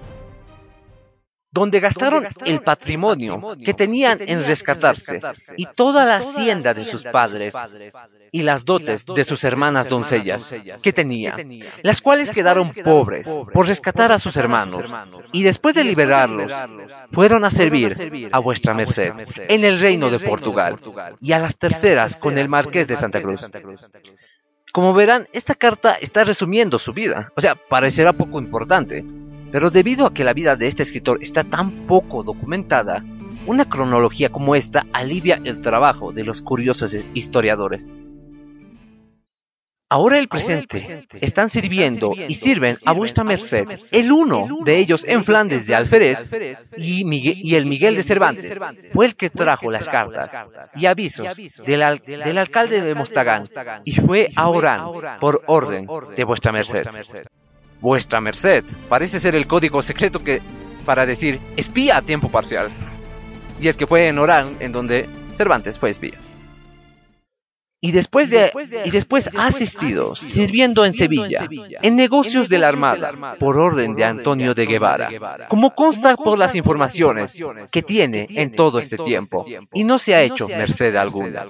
donde 1.56 1.80
gastaron 1.80 2.26
el 2.44 2.60
patrimonio 2.60 3.56
que 3.64 3.72
tenían 3.72 4.18
en 4.20 4.46
rescatarse. 4.46 5.20
y 5.56 5.64
toda 5.64 6.04
la 6.04 6.16
hacienda 6.16 6.74
de 6.74 6.84
sus 6.84 7.04
padres 7.04 7.54
y 8.30 8.42
las 8.42 8.66
dotes 8.66 9.06
de 9.06 9.24
sus 9.24 9.42
hermanas 9.42 9.88
doncellas 9.88 10.54
que 10.82 10.92
tenía, 10.92 11.34
las 11.82 12.02
cuales 12.02 12.30
quedaron 12.30 12.68
pobres 12.84 13.40
por 13.54 13.66
rescatar 13.66 14.12
a 14.12 14.18
sus 14.18 14.36
hermanos. 14.36 14.94
y 15.32 15.44
después 15.44 15.74
de 15.74 15.84
liberarlos 15.84 16.52
fueron 17.10 17.42
a 17.46 17.50
servir 17.50 18.28
a 18.32 18.38
vuestra 18.38 18.74
merced 18.74 19.12
en 19.48 19.64
el 19.64 19.80
reino 19.80 20.10
de 20.10 20.18
Portugal 20.18 20.76
y 21.22 21.32
a 21.32 21.38
las 21.38 21.56
terceras 21.56 22.16
con 22.16 22.36
el 22.36 22.50
marqués 22.50 22.86
de 22.86 22.96
Santa 22.96 23.22
Cruz. 23.22 23.48
Como 24.72 24.92
verán, 24.92 25.26
esta 25.32 25.54
carta 25.54 25.94
está 25.94 26.22
resumiendo 26.22 26.78
su 26.78 26.92
vida, 26.92 27.32
o 27.34 27.40
sea, 27.40 27.54
parecerá 27.54 28.12
poco 28.12 28.38
importante, 28.38 29.06
pero 29.56 29.70
debido 29.70 30.04
a 30.04 30.12
que 30.12 30.22
la 30.22 30.34
vida 30.34 30.54
de 30.54 30.66
este 30.66 30.82
escritor 30.82 31.18
está 31.22 31.42
tan 31.42 31.86
poco 31.86 32.22
documentada, 32.22 33.02
una 33.46 33.64
cronología 33.64 34.28
como 34.28 34.54
esta 34.54 34.84
alivia 34.92 35.40
el 35.44 35.62
trabajo 35.62 36.12
de 36.12 36.24
los 36.24 36.42
curiosos 36.42 36.94
historiadores. 37.14 37.90
Ahora 39.88 40.18
el 40.18 40.28
presente 40.28 41.06
están 41.22 41.48
sirviendo 41.48 42.12
y 42.28 42.34
sirven 42.34 42.76
a 42.84 42.92
vuestra 42.92 43.24
merced 43.24 43.66
el 43.92 44.12
uno 44.12 44.46
de 44.62 44.76
ellos 44.76 45.06
en 45.08 45.24
Flandes 45.24 45.66
de 45.66 45.74
Alférez 45.74 46.28
y, 46.76 47.54
el 47.54 47.64
Miguel 47.64 47.96
de 47.96 48.02
Cervantes 48.02 48.60
fue 48.92 49.06
el 49.06 49.16
que 49.16 49.30
trajo 49.30 49.70
las 49.70 49.88
cartas 49.88 50.28
y 50.76 50.84
avisos 50.84 51.34
del, 51.64 51.82
alcalde 51.82 52.82
de 52.82 52.94
Mostagán 52.94 53.44
y 53.86 53.92
fue 53.92 54.28
a 54.36 54.50
Orán 54.50 55.18
por 55.18 55.42
orden 55.46 55.88
de 56.14 56.24
vuestra 56.24 56.52
merced. 56.52 56.82
Vuestra 57.80 58.20
merced. 58.20 58.64
Parece 58.88 59.20
ser 59.20 59.34
el 59.34 59.46
código 59.46 59.82
secreto 59.82 60.20
que 60.20 60.40
para 60.84 61.04
decir 61.06 61.40
espía 61.56 61.96
a 61.98 62.02
tiempo 62.02 62.30
parcial. 62.30 62.70
Y 63.60 63.68
es 63.68 63.76
que 63.76 63.86
fue 63.86 64.08
en 64.08 64.18
Orán 64.18 64.56
en 64.60 64.72
donde 64.72 65.08
Cervantes 65.36 65.78
fue 65.78 65.90
espía. 65.90 66.18
Y 67.80 67.92
después, 67.92 68.30
de, 68.30 68.50
y 68.84 68.90
después 68.90 69.30
ha 69.36 69.46
asistido, 69.46 70.16
sirviendo 70.16 70.84
en 70.84 70.92
Sevilla, 70.92 71.46
en 71.82 71.94
negocios 71.94 72.48
de 72.48 72.58
la 72.58 72.68
Armada, 72.68 73.36
por 73.38 73.58
orden 73.58 73.94
de 73.94 74.02
Antonio 74.02 74.54
de 74.54 74.66
Guevara, 74.66 75.46
como 75.48 75.74
consta 75.74 76.16
por 76.16 76.38
las 76.38 76.54
informaciones 76.54 77.40
que 77.70 77.82
tiene 77.82 78.26
en 78.30 78.50
todo 78.52 78.78
este 78.78 78.96
tiempo, 78.96 79.46
y 79.74 79.84
no 79.84 79.98
se 79.98 80.14
ha 80.14 80.22
hecho 80.22 80.48
merced 80.48 80.96
alguna. 80.96 81.46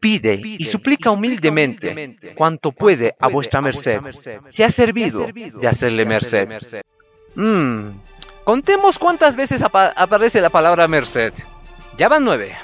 Pide 0.00 0.40
y 0.42 0.64
suplica 0.64 1.10
humildemente 1.10 2.16
cuanto 2.34 2.72
puede 2.72 3.14
a 3.20 3.28
vuestra 3.28 3.60
merced, 3.60 4.00
se 4.44 4.64
ha 4.64 4.70
servido 4.70 5.26
de 5.26 5.68
hacerle 5.68 6.06
merced. 6.06 6.48
Mm, 7.34 7.90
contemos 8.44 8.98
cuántas 8.98 9.36
veces 9.36 9.62
aparece 9.62 10.40
la 10.40 10.48
palabra 10.48 10.88
merced. 10.88 11.34
Ya 11.98 12.08
van 12.08 12.24
nueve. 12.24 12.56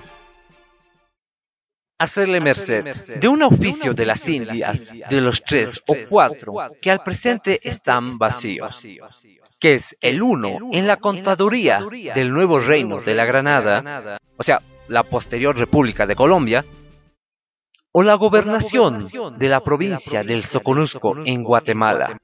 Hacerle 1.99 2.41
merced 2.41 3.19
de 3.21 3.29
un 3.29 3.43
oficio 3.43 3.93
de 3.93 4.07
las 4.07 4.27
Indias, 4.29 4.95
de 5.09 5.21
los 5.21 5.43
tres 5.43 5.83
o 5.87 5.95
cuatro 6.09 6.55
que 6.81 6.91
al 6.91 7.03
presente 7.03 7.61
están 7.65 8.17
vacíos, 8.17 8.87
que 9.61 9.75
es 9.75 9.97
el 10.01 10.23
uno 10.23 10.57
en 10.73 10.87
la 10.87 10.97
contaduría 10.97 11.81
del 12.15 12.33
nuevo 12.33 12.61
reino 12.61 13.03
de 13.03 13.15
la 13.15 13.27
Granada, 13.27 14.19
o 14.39 14.43
sea, 14.43 14.63
la 14.89 15.03
posterior 15.03 15.57
República 15.57 16.07
de 16.07 16.17
Colombia, 16.17 16.65
o 17.99 18.03
la 18.03 18.13
gobernación 18.13 19.01
de 19.39 19.49
la 19.49 19.61
provincia 19.61 20.23
del 20.23 20.43
Soconusco 20.43 21.17
en 21.25 21.43
Guatemala. 21.43 22.21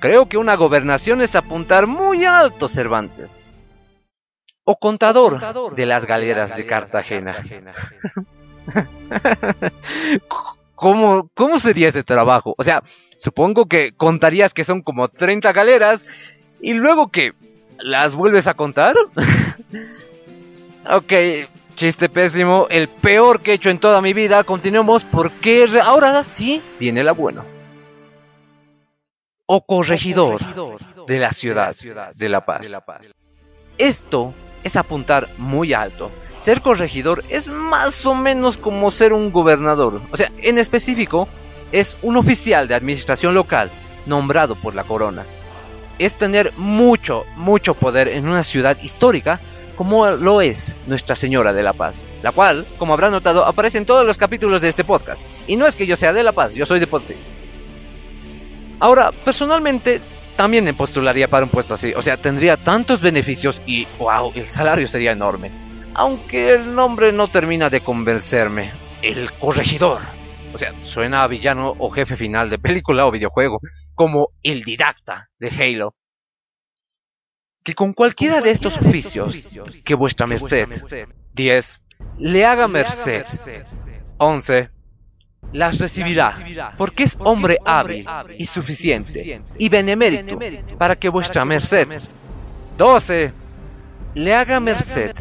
Creo 0.00 0.28
que 0.28 0.36
una 0.36 0.56
gobernación 0.56 1.20
es 1.20 1.36
apuntar 1.36 1.86
muy 1.86 2.24
alto, 2.24 2.66
Cervantes. 2.66 3.44
O 4.64 4.74
contador 4.80 5.74
de 5.76 5.86
las 5.86 6.06
galeras 6.06 6.56
de 6.56 6.66
Cartagena. 6.66 7.36
¿Cómo, 10.74 11.30
¿Cómo 11.36 11.60
sería 11.60 11.86
ese 11.86 12.02
trabajo? 12.02 12.56
O 12.58 12.64
sea, 12.64 12.82
supongo 13.16 13.66
que 13.66 13.92
contarías 13.92 14.54
que 14.54 14.64
son 14.64 14.82
como 14.82 15.06
30 15.06 15.52
galeras 15.52 16.04
y 16.60 16.74
luego 16.74 17.12
que 17.12 17.34
las 17.78 18.16
vuelves 18.16 18.48
a 18.48 18.54
contar. 18.54 18.96
ok, 20.90 21.12
chiste 21.80 22.10
pésimo, 22.10 22.66
el 22.68 22.88
peor 22.88 23.40
que 23.40 23.52
he 23.52 23.54
hecho 23.54 23.70
en 23.70 23.78
toda 23.78 24.02
mi 24.02 24.12
vida. 24.12 24.44
Continuemos 24.44 25.06
porque 25.06 25.66
ahora 25.82 26.22
sí 26.24 26.60
viene 26.78 27.02
la 27.02 27.12
buena. 27.12 27.42
O 29.46 29.64
corregidor 29.64 30.38
de 31.06 31.18
la 31.18 31.32
ciudad 31.32 31.74
de 32.14 32.28
La 32.28 32.44
Paz. 32.44 33.14
Esto 33.78 34.34
es 34.62 34.76
apuntar 34.76 35.30
muy 35.38 35.72
alto 35.72 36.12
ser 36.36 36.62
corregidor 36.62 37.22
es 37.28 37.50
más 37.50 38.06
o 38.06 38.14
menos 38.14 38.56
como 38.56 38.90
ser 38.90 39.12
un 39.12 39.30
gobernador. 39.30 40.00
O 40.10 40.16
sea, 40.16 40.32
en 40.38 40.56
específico, 40.56 41.28
es 41.70 41.98
un 42.00 42.16
oficial 42.16 42.66
de 42.66 42.74
administración 42.74 43.34
local 43.34 43.70
nombrado 44.06 44.54
por 44.54 44.74
la 44.74 44.84
corona. 44.84 45.26
Es 45.98 46.16
tener 46.16 46.52
mucho, 46.56 47.26
mucho 47.36 47.74
poder 47.74 48.08
en 48.08 48.26
una 48.26 48.42
ciudad 48.42 48.78
histórica 48.82 49.38
como 49.80 50.10
lo 50.10 50.42
es 50.42 50.76
Nuestra 50.86 51.16
Señora 51.16 51.54
de 51.54 51.62
la 51.62 51.72
Paz, 51.72 52.06
la 52.22 52.32
cual, 52.32 52.66
como 52.76 52.92
habrán 52.92 53.12
notado, 53.12 53.46
aparece 53.46 53.78
en 53.78 53.86
todos 53.86 54.04
los 54.04 54.18
capítulos 54.18 54.60
de 54.60 54.68
este 54.68 54.84
podcast. 54.84 55.24
Y 55.46 55.56
no 55.56 55.66
es 55.66 55.74
que 55.74 55.86
yo 55.86 55.96
sea 55.96 56.12
de 56.12 56.22
La 56.22 56.32
Paz, 56.32 56.54
yo 56.54 56.66
soy 56.66 56.80
de 56.80 56.86
Potosí. 56.86 57.14
Ahora, 58.78 59.10
personalmente, 59.24 60.02
también 60.36 60.64
me 60.64 60.74
postularía 60.74 61.30
para 61.30 61.44
un 61.44 61.50
puesto 61.50 61.72
así. 61.72 61.94
O 61.94 62.02
sea, 62.02 62.18
tendría 62.18 62.58
tantos 62.58 63.00
beneficios 63.00 63.62
y, 63.64 63.86
wow, 63.98 64.32
el 64.34 64.46
salario 64.46 64.86
sería 64.86 65.12
enorme 65.12 65.50
aunque 65.94 66.52
el 66.52 66.74
nombre 66.74 67.10
no 67.10 67.28
termina 67.28 67.70
de 67.70 67.80
convencerme. 67.80 68.72
El 69.00 69.32
corregidor. 69.32 70.02
O 70.52 70.58
sea, 70.58 70.74
suena 70.82 71.22
a 71.22 71.26
villano 71.26 71.74
o 71.78 71.90
jefe 71.90 72.16
final 72.16 72.50
de 72.50 72.58
película 72.58 73.06
o 73.06 73.10
videojuego, 73.10 73.60
como 73.94 74.28
el 74.42 74.62
didacta 74.62 75.30
de 75.38 75.48
Halo. 75.48 75.94
Que 77.62 77.74
con 77.74 77.92
cualquiera 77.92 78.40
de 78.40 78.50
estos 78.50 78.78
oficios 78.78 79.58
que 79.84 79.94
vuestra 79.94 80.26
merced, 80.26 80.68
10, 81.34 81.82
le 82.18 82.44
haga 82.44 82.68
merced, 82.68 83.24
11, 84.16 84.70
las 85.52 85.78
recibirá, 85.78 86.34
porque 86.78 87.02
es 87.02 87.16
hombre 87.20 87.58
hábil 87.64 88.06
y 88.38 88.46
suficiente 88.46 89.42
y 89.58 89.68
benemérito 89.68 90.38
para 90.78 90.96
que 90.96 91.08
vuestra 91.08 91.44
merced, 91.44 91.88
12, 92.76 93.32
le 94.14 94.34
haga 94.34 94.60
merced. 94.60 95.14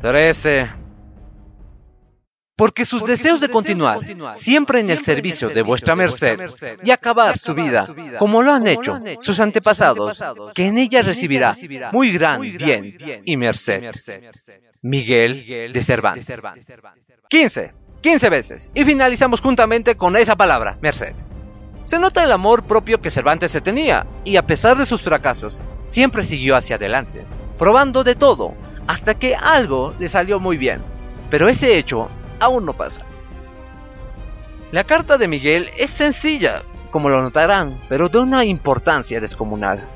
13. 0.00 0.85
Porque 2.56 2.86
sus 2.86 3.04
deseos 3.04 3.40
de 3.40 3.50
continuar 3.50 4.00
siempre 4.34 4.80
en 4.80 4.88
el 4.88 4.98
servicio 4.98 5.50
de 5.50 5.60
vuestra 5.60 5.94
merced 5.94 6.38
y 6.82 6.90
acabar 6.90 7.36
su 7.36 7.52
vida 7.52 7.86
como 8.18 8.42
lo 8.42 8.52
han 8.52 8.66
hecho 8.66 8.98
sus 9.20 9.40
antepasados, 9.40 10.22
que 10.54 10.66
en 10.66 10.78
ella 10.78 11.02
recibirá 11.02 11.54
muy 11.92 12.12
gran 12.12 12.40
bien 12.40 12.96
y 13.26 13.36
merced. 13.36 13.82
Miguel 14.82 15.72
de 15.72 15.82
Cervantes. 15.82 16.42
15. 17.28 17.74
15 18.00 18.30
veces. 18.30 18.70
Y 18.74 18.84
finalizamos 18.84 19.40
juntamente 19.40 19.96
con 19.96 20.16
esa 20.16 20.36
palabra, 20.36 20.78
merced. 20.80 21.14
Se 21.82 21.98
nota 21.98 22.24
el 22.24 22.32
amor 22.32 22.66
propio 22.66 23.00
que 23.00 23.10
Cervantes 23.10 23.52
se 23.52 23.60
tenía, 23.60 24.06
y 24.24 24.36
a 24.36 24.46
pesar 24.46 24.76
de 24.76 24.86
sus 24.86 25.02
fracasos, 25.02 25.60
siempre 25.86 26.24
siguió 26.24 26.56
hacia 26.56 26.76
adelante, 26.76 27.24
probando 27.58 28.02
de 28.02 28.14
todo, 28.14 28.54
hasta 28.86 29.14
que 29.18 29.36
algo 29.36 29.94
le 29.98 30.08
salió 30.08 30.40
muy 30.40 30.56
bien. 30.56 30.82
Pero 31.30 31.48
ese 31.48 31.78
hecho 31.78 32.08
aún 32.40 32.64
no 32.64 32.76
pasa. 32.76 33.04
La 34.72 34.84
carta 34.84 35.16
de 35.16 35.28
Miguel 35.28 35.70
es 35.78 35.90
sencilla, 35.90 36.62
como 36.90 37.08
lo 37.08 37.22
notarán, 37.22 37.80
pero 37.88 38.08
de 38.08 38.18
una 38.18 38.44
importancia 38.44 39.20
descomunal. 39.20 39.86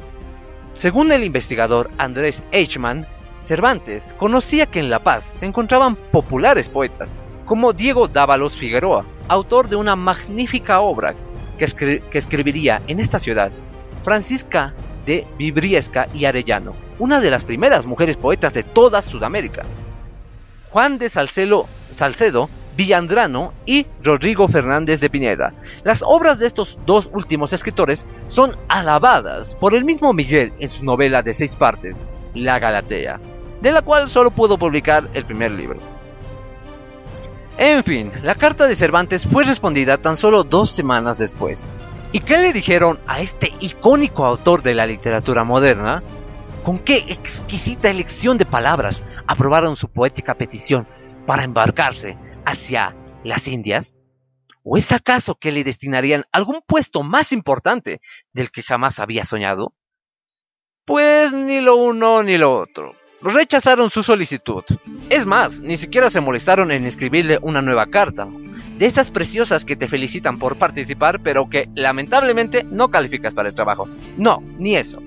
Según 0.75 1.11
el 1.12 1.25
investigador 1.25 1.90
Andrés 1.99 2.44
Eichmann, 2.52 3.06
Cervantes 3.38 4.14
conocía 4.18 4.66
que 4.66 4.80
en 4.80 4.90
La 4.90 5.02
Paz 5.02 5.25
se 5.25 5.47
encontraban 5.47 5.97
populares 5.97 6.68
poetas, 6.68 7.18
como 7.47 7.73
Diego 7.73 8.06
Dávalos 8.06 8.56
Figueroa, 8.56 9.04
autor 9.26 9.68
de 9.68 9.76
una 9.76 9.97
magnífica 9.97 10.80
obra 10.80 11.14
que, 11.59 11.64
escribiría 12.12 12.82
en 12.87 13.00
esta 13.00 13.18
ciudad, 13.18 13.50
Francisca 14.04 14.75
de 15.04 15.26
Vibriesca 15.38 16.09
y 16.14 16.26
Arellano, 16.26 16.75
una 16.99 17.20
de 17.20 17.30
las 17.30 17.44
primeras 17.44 17.87
mujeres 17.87 18.16
poetas 18.16 18.54
de 18.54 18.62
toda 18.62 19.02
Sudamérica. 19.02 19.64
Juan 20.70 20.98
de 20.98 21.08
Salcedo, 21.08 21.66
Salcedo 21.90 22.48
Villandrano 22.76 23.52
y 23.66 23.86
Rodrigo 24.02 24.48
Fernández 24.48 25.00
de 25.00 25.10
Pineda. 25.10 25.52
Las 25.84 26.02
obras 26.02 26.38
de 26.38 26.46
estos 26.46 26.78
dos 26.86 27.10
últimos 27.12 27.52
escritores 27.52 28.08
son 28.26 28.56
alabadas 28.68 29.56
por 29.56 29.74
el 29.74 29.84
mismo 29.84 30.12
Miguel 30.12 30.52
en 30.60 30.68
su 30.68 30.84
novela 30.84 31.22
de 31.22 31.34
seis 31.34 31.56
partes, 31.56 32.08
La 32.34 32.58
Galatea, 32.58 33.20
de 33.60 33.72
la 33.72 33.82
cual 33.82 34.08
solo 34.08 34.30
pudo 34.30 34.56
publicar 34.56 35.10
el 35.12 35.26
primer 35.26 35.52
libro. 35.52 35.80
En 37.58 37.84
fin, 37.84 38.10
la 38.22 38.34
carta 38.34 38.66
de 38.66 38.74
Cervantes 38.74 39.26
fue 39.26 39.44
respondida 39.44 39.98
tan 39.98 40.16
solo 40.16 40.44
dos 40.44 40.70
semanas 40.70 41.18
después, 41.18 41.74
¿Y 42.12 42.20
qué 42.20 42.38
le 42.38 42.52
dijeron 42.52 42.98
a 43.06 43.20
este 43.20 43.52
icónico 43.60 44.24
autor 44.24 44.62
de 44.62 44.74
la 44.74 44.84
literatura 44.84 45.44
moderna? 45.44 46.02
¿Con 46.62 46.78
qué 46.78 46.98
exquisita 47.08 47.90
elección 47.90 48.38
de 48.38 48.44
palabras 48.44 49.04
aprobaron 49.26 49.76
su 49.76 49.88
poética 49.88 50.34
petición 50.36 50.86
para 51.26 51.44
embarcarse 51.44 52.18
hacia 52.44 52.96
las 53.24 53.48
Indias? 53.48 53.98
¿O 54.62 54.76
es 54.76 54.92
acaso 54.92 55.36
que 55.36 55.52
le 55.52 55.64
destinarían 55.64 56.24
algún 56.32 56.60
puesto 56.66 57.02
más 57.02 57.32
importante 57.32 58.00
del 58.32 58.50
que 58.50 58.62
jamás 58.62 58.98
había 58.98 59.24
soñado? 59.24 59.74
Pues 60.84 61.32
ni 61.32 61.60
lo 61.60 61.76
uno 61.76 62.22
ni 62.22 62.36
lo 62.36 62.58
otro 62.58 62.94
rechazaron 63.22 63.90
su 63.90 64.02
solicitud. 64.02 64.64
Es 65.10 65.26
más, 65.26 65.60
ni 65.60 65.76
siquiera 65.76 66.08
se 66.10 66.20
molestaron 66.20 66.70
en 66.70 66.86
escribirle 66.86 67.38
una 67.42 67.62
nueva 67.62 67.86
carta, 67.86 68.28
de 68.78 68.86
esas 68.86 69.10
preciosas 69.10 69.64
que 69.64 69.76
te 69.76 69.88
felicitan 69.88 70.38
por 70.38 70.56
participar, 70.56 71.20
pero 71.22 71.48
que 71.48 71.68
lamentablemente 71.74 72.64
no 72.64 72.90
calificas 72.90 73.34
para 73.34 73.48
el 73.48 73.54
trabajo. 73.54 73.88
No, 74.16 74.42
ni 74.58 74.76
eso. 74.76 75.02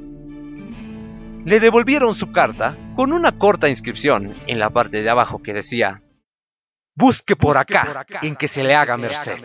Le 1.45 1.59
devolvieron 1.59 2.13
su 2.13 2.31
carta 2.31 2.77
con 2.95 3.11
una 3.11 3.33
corta 3.33 3.67
inscripción 3.67 4.33
en 4.47 4.59
la 4.59 4.69
parte 4.69 5.01
de 5.01 5.09
abajo 5.09 5.41
que 5.41 5.53
decía, 5.53 6.01
Busque 6.95 7.35
por, 7.35 7.57
acá, 7.57 8.05
en 8.21 8.35
que 8.35 8.47
se 8.47 8.63
le 8.63 8.75
haga 8.75 8.97
merced. 8.97 9.43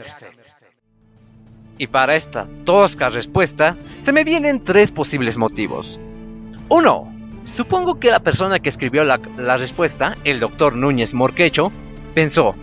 Y 1.79 1.87
para 1.87 2.15
esta 2.15 2.47
tosca 2.65 3.09
respuesta, 3.09 3.77
se 4.01 4.13
me 4.13 4.23
vienen 4.23 4.63
tres 4.63 4.93
posibles 4.93 5.39
motivos. 5.39 5.99
1. 6.69 7.15
Supongo 7.45 7.99
que 7.99 8.11
la 8.11 8.21
persona 8.21 8.59
que 8.59 8.69
escribió 8.69 9.05
la, 9.05 9.57
respuesta, 9.57 10.17
el 10.25 10.41
doctor 10.41 10.77
Núñez 10.77 11.15
Morquecho, 11.15 11.73
pensó, 12.15 12.55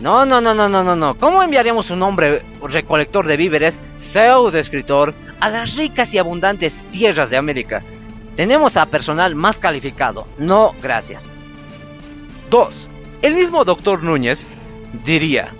no, 0.00 0.24
no, 0.24 0.40
no, 0.40 0.54
no, 0.54 0.68
no, 0.68 0.82
no, 0.82 0.96
no. 0.96 1.18
¿Cómo 1.18 1.42
enviaremos 1.42 1.90
un 1.90 2.02
hombre 2.02 2.42
recolector 2.62 3.26
de 3.26 3.36
víveres, 3.36 3.82
pseudo 3.94 4.58
escritor, 4.58 5.12
a 5.40 5.50
las 5.50 5.76
ricas 5.76 6.14
y 6.14 6.18
abundantes 6.18 6.86
tierras 6.90 7.28
de 7.28 7.36
América? 7.36 7.82
Tenemos 8.36 8.76
a 8.76 8.86
personal 8.86 9.34
más 9.34 9.58
calificado. 9.58 10.26
No, 10.38 10.74
gracias. 10.82 11.32
2. 12.50 12.88
El 13.22 13.34
mismo 13.34 13.64
doctor 13.64 14.02
Núñez 14.02 14.46
diría, 15.04 15.52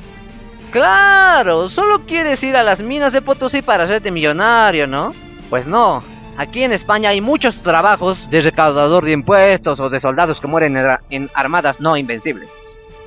Claro, 0.71 1.69
solo 1.69 2.05
quieres 2.05 2.43
ir 2.43 2.55
a 2.55 2.63
las 2.63 2.83
minas 2.83 3.13
de 3.13 3.23
Potosí 3.23 3.63
para 3.63 3.85
hacerte 3.85 4.11
millonario, 4.11 4.87
¿no? 4.87 5.15
Pues 5.49 5.67
no. 5.69 6.03
Aquí 6.37 6.65
en 6.65 6.73
España 6.73 7.11
hay 7.11 7.23
muchos 7.23 7.63
trabajos 7.63 8.29
de 8.29 8.43
recaudador 8.43 9.05
de 9.05 9.13
impuestos 9.13 9.81
o 9.81 9.89
de 9.89 10.01
soldados 10.01 10.41
que 10.41 10.49
mueren 10.49 10.77
en 11.09 11.31
armadas 11.33 11.81
no 11.81 11.97
invencibles. 11.97 12.59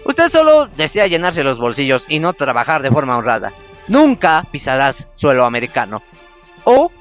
Usted 0.03 0.29
solo 0.29 0.67
desea 0.77 1.05
llenarse 1.05 1.43
los 1.43 1.59
bolsillos 1.59 2.05
y 2.09 2.19
no 2.19 2.33
trabajar 2.33 2.81
de 2.81 2.89
forma 2.89 3.15
honrada. 3.17 3.53
Nunca 3.88 4.47
pisarás 4.51 5.09
suelo 5.13 5.45
americano. 5.45 6.01
O, 6.63 6.91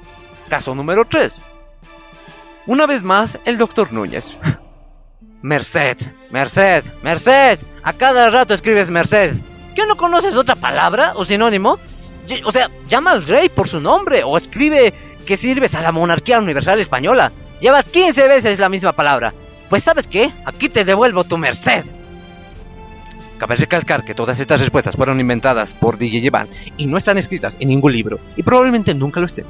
caso 0.49 0.75
número 0.75 1.05
3. 1.05 1.41
Una 2.69 2.85
vez 2.85 3.01
más, 3.01 3.39
el 3.45 3.57
doctor 3.57 3.91
Núñez. 3.91 4.37
Merced, 5.41 5.97
Merced, 6.29 6.83
Merced. 7.01 7.57
A 7.81 7.93
cada 7.93 8.29
rato 8.29 8.53
escribes 8.53 8.91
Merced. 8.91 9.37
¿Qué 9.73 9.87
no 9.87 9.97
conoces 9.97 10.35
otra 10.35 10.55
palabra 10.55 11.13
o 11.15 11.25
sinónimo? 11.25 11.79
O 12.45 12.51
sea, 12.51 12.69
llama 12.87 13.13
al 13.13 13.25
rey 13.25 13.49
por 13.49 13.67
su 13.67 13.79
nombre 13.79 14.21
o 14.23 14.37
escribe 14.37 14.93
que 15.25 15.35
sirves 15.35 15.73
a 15.73 15.81
la 15.81 15.91
monarquía 15.91 16.37
universal 16.37 16.79
española. 16.79 17.31
Llevas 17.59 17.89
15 17.89 18.27
veces 18.27 18.59
la 18.59 18.69
misma 18.69 18.93
palabra. 18.93 19.33
Pues 19.67 19.81
sabes 19.81 20.05
qué, 20.05 20.31
aquí 20.45 20.69
te 20.69 20.85
devuelvo 20.85 21.23
tu 21.23 21.39
merced. 21.39 21.83
Cabe 23.39 23.55
recalcar 23.55 24.05
que 24.05 24.13
todas 24.13 24.39
estas 24.39 24.59
respuestas 24.59 24.95
fueron 24.95 25.19
inventadas 25.19 25.73
por 25.73 25.97
DJ 25.97 26.29
y 26.77 26.85
no 26.85 26.97
están 26.97 27.17
escritas 27.17 27.57
en 27.59 27.69
ningún 27.69 27.93
libro 27.93 28.19
y 28.35 28.43
probablemente 28.43 28.93
nunca 28.93 29.19
lo 29.19 29.25
estén. 29.25 29.47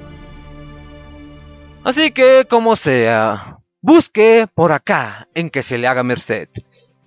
Así 1.84 2.12
que, 2.12 2.46
como 2.50 2.76
sea, 2.76 3.60
busque 3.82 4.48
por 4.54 4.74
acá 4.74 5.30
en 5.34 5.50
que 5.50 5.62
se 5.62 5.78
le 5.78 5.88
haga 5.88 6.04
merced. 6.04 6.50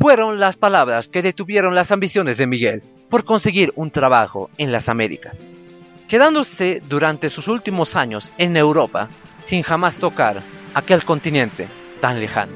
Fueron 0.01 0.41
las 0.41 0.57
palabras 0.57 1.09
que 1.09 1.23
detuvieron 1.23 1.75
las 1.75 1.93
ambiciones 1.93 2.39
de 2.39 2.47
Miguel 2.47 2.83
por 3.11 3.25
conseguir 3.25 3.73
un 3.77 3.91
trabajo 3.91 4.51
en 4.57 4.73
las 4.73 4.89
Américas, 4.89 5.35
quedándose 6.09 6.83
durante 6.89 7.29
sus 7.29 7.49
últimos 7.49 7.95
años 7.97 8.33
en 8.39 8.57
Europa 8.57 9.11
sin 9.43 9.63
jamás 9.63 9.99
tocar 9.99 10.43
aquel 10.75 11.05
continente 11.05 11.69
tan 12.01 12.19
lejano. 12.19 12.55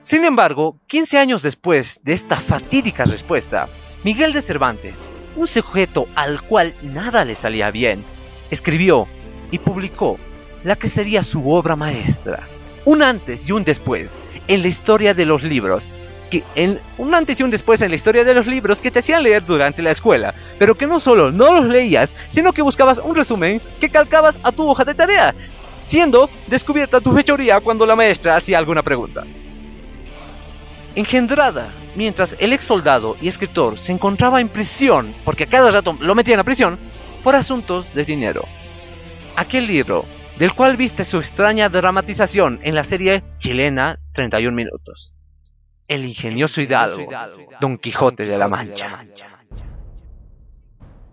Sin 0.00 0.24
embargo, 0.24 0.78
15 0.86 1.18
años 1.18 1.42
después 1.42 2.00
de 2.04 2.12
esta 2.12 2.36
fatídica 2.36 3.04
respuesta, 3.04 3.68
Miguel 4.04 4.32
de 4.32 4.42
Cervantes, 4.42 5.10
un 5.34 5.48
sujeto 5.48 6.06
al 6.14 6.42
cual 6.42 6.74
nada 6.82 7.24
le 7.24 7.34
salía 7.34 7.70
bien, 7.70 8.04
escribió 8.50 9.08
y 9.50 9.58
publicó 9.58 10.18
la 10.64 10.76
que 10.76 10.88
sería 10.88 11.22
su 11.22 11.48
obra 11.50 11.76
maestra, 11.76 12.48
un 12.84 13.02
antes 13.02 13.48
y 13.48 13.52
un 13.52 13.64
después 13.64 14.22
en 14.48 14.62
la 14.62 14.68
historia 14.68 15.14
de 15.14 15.26
los 15.26 15.42
libros. 15.42 15.90
Que 16.30 16.42
en, 16.54 16.80
un 16.96 17.14
antes 17.14 17.38
y 17.38 17.42
un 17.42 17.50
después 17.50 17.82
en 17.82 17.90
la 17.90 17.96
historia 17.96 18.24
de 18.24 18.34
los 18.34 18.46
libros 18.46 18.80
que 18.80 18.90
te 18.90 18.98
hacían 18.98 19.22
leer 19.22 19.44
durante 19.44 19.82
la 19.82 19.90
escuela, 19.90 20.34
pero 20.58 20.74
que 20.74 20.86
no 20.86 20.98
solo 20.98 21.30
no 21.30 21.52
los 21.52 21.66
leías, 21.66 22.16
sino 22.28 22.52
que 22.52 22.62
buscabas 22.62 22.98
un 22.98 23.14
resumen 23.14 23.60
que 23.78 23.90
calcabas 23.90 24.40
a 24.42 24.50
tu 24.50 24.66
hoja 24.66 24.84
de 24.84 24.94
tarea, 24.94 25.34
siendo 25.84 26.30
descubierta 26.46 27.00
tu 27.00 27.12
fechoría 27.12 27.60
cuando 27.60 27.86
la 27.86 27.94
maestra 27.94 28.36
hacía 28.36 28.58
alguna 28.58 28.82
pregunta. 28.82 29.24
Engendrada 30.94 31.72
mientras 31.94 32.36
el 32.40 32.52
ex 32.52 32.64
soldado 32.64 33.16
y 33.20 33.28
escritor 33.28 33.78
se 33.78 33.92
encontraba 33.92 34.40
en 34.40 34.48
prisión, 34.48 35.14
porque 35.24 35.44
a 35.44 35.48
cada 35.48 35.70
rato 35.70 35.96
lo 36.00 36.14
metían 36.14 36.40
a 36.40 36.44
prisión, 36.44 36.78
por 37.22 37.34
asuntos 37.34 37.94
de 37.94 38.04
dinero. 38.04 38.44
Aquel 39.36 39.66
libro 39.66 40.04
del 40.38 40.54
cual 40.54 40.76
viste 40.76 41.04
su 41.04 41.18
extraña 41.18 41.68
dramatización 41.68 42.60
en 42.62 42.74
la 42.74 42.84
serie 42.84 43.22
chilena 43.38 43.98
31 44.12 44.54
minutos. 44.54 45.14
El 45.86 46.04
ingenioso 46.04 46.60
hidalgo, 46.60 47.08
Don 47.60 47.78
Quijote 47.78 48.26
de 48.26 48.38
la 48.38 48.48
Mancha. 48.48 49.06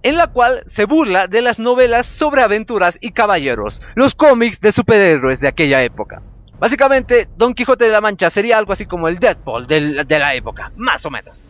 En 0.03 0.17
la 0.17 0.27
cual 0.27 0.63
se 0.65 0.85
burla 0.85 1.27
de 1.27 1.41
las 1.43 1.59
novelas 1.59 2.07
sobre 2.07 2.41
aventuras 2.41 2.97
y 3.01 3.11
caballeros, 3.11 3.81
los 3.93 4.15
cómics 4.15 4.59
de 4.59 4.71
superhéroes 4.71 5.41
de 5.41 5.47
aquella 5.47 5.83
época. 5.83 6.23
Básicamente, 6.59 7.27
Don 7.37 7.53
Quijote 7.53 7.85
de 7.85 7.91
la 7.91 8.01
Mancha 8.01 8.29
sería 8.29 8.57
algo 8.57 8.73
así 8.73 8.85
como 8.85 9.07
el 9.07 9.19
Deadpool 9.19 9.67
de 9.67 10.19
la 10.19 10.33
época, 10.33 10.71
más 10.75 11.05
o 11.05 11.11
menos. 11.11 11.45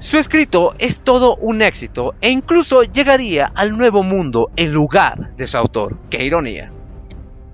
Su 0.00 0.16
escrito 0.16 0.72
es 0.78 1.02
todo 1.02 1.36
un 1.36 1.60
éxito 1.60 2.14
e 2.22 2.30
incluso 2.30 2.84
llegaría 2.84 3.52
al 3.54 3.76
nuevo 3.76 4.02
mundo 4.02 4.50
en 4.56 4.72
lugar 4.72 5.36
de 5.36 5.46
su 5.46 5.58
autor. 5.58 5.98
¡Qué 6.08 6.24
ironía! 6.24 6.72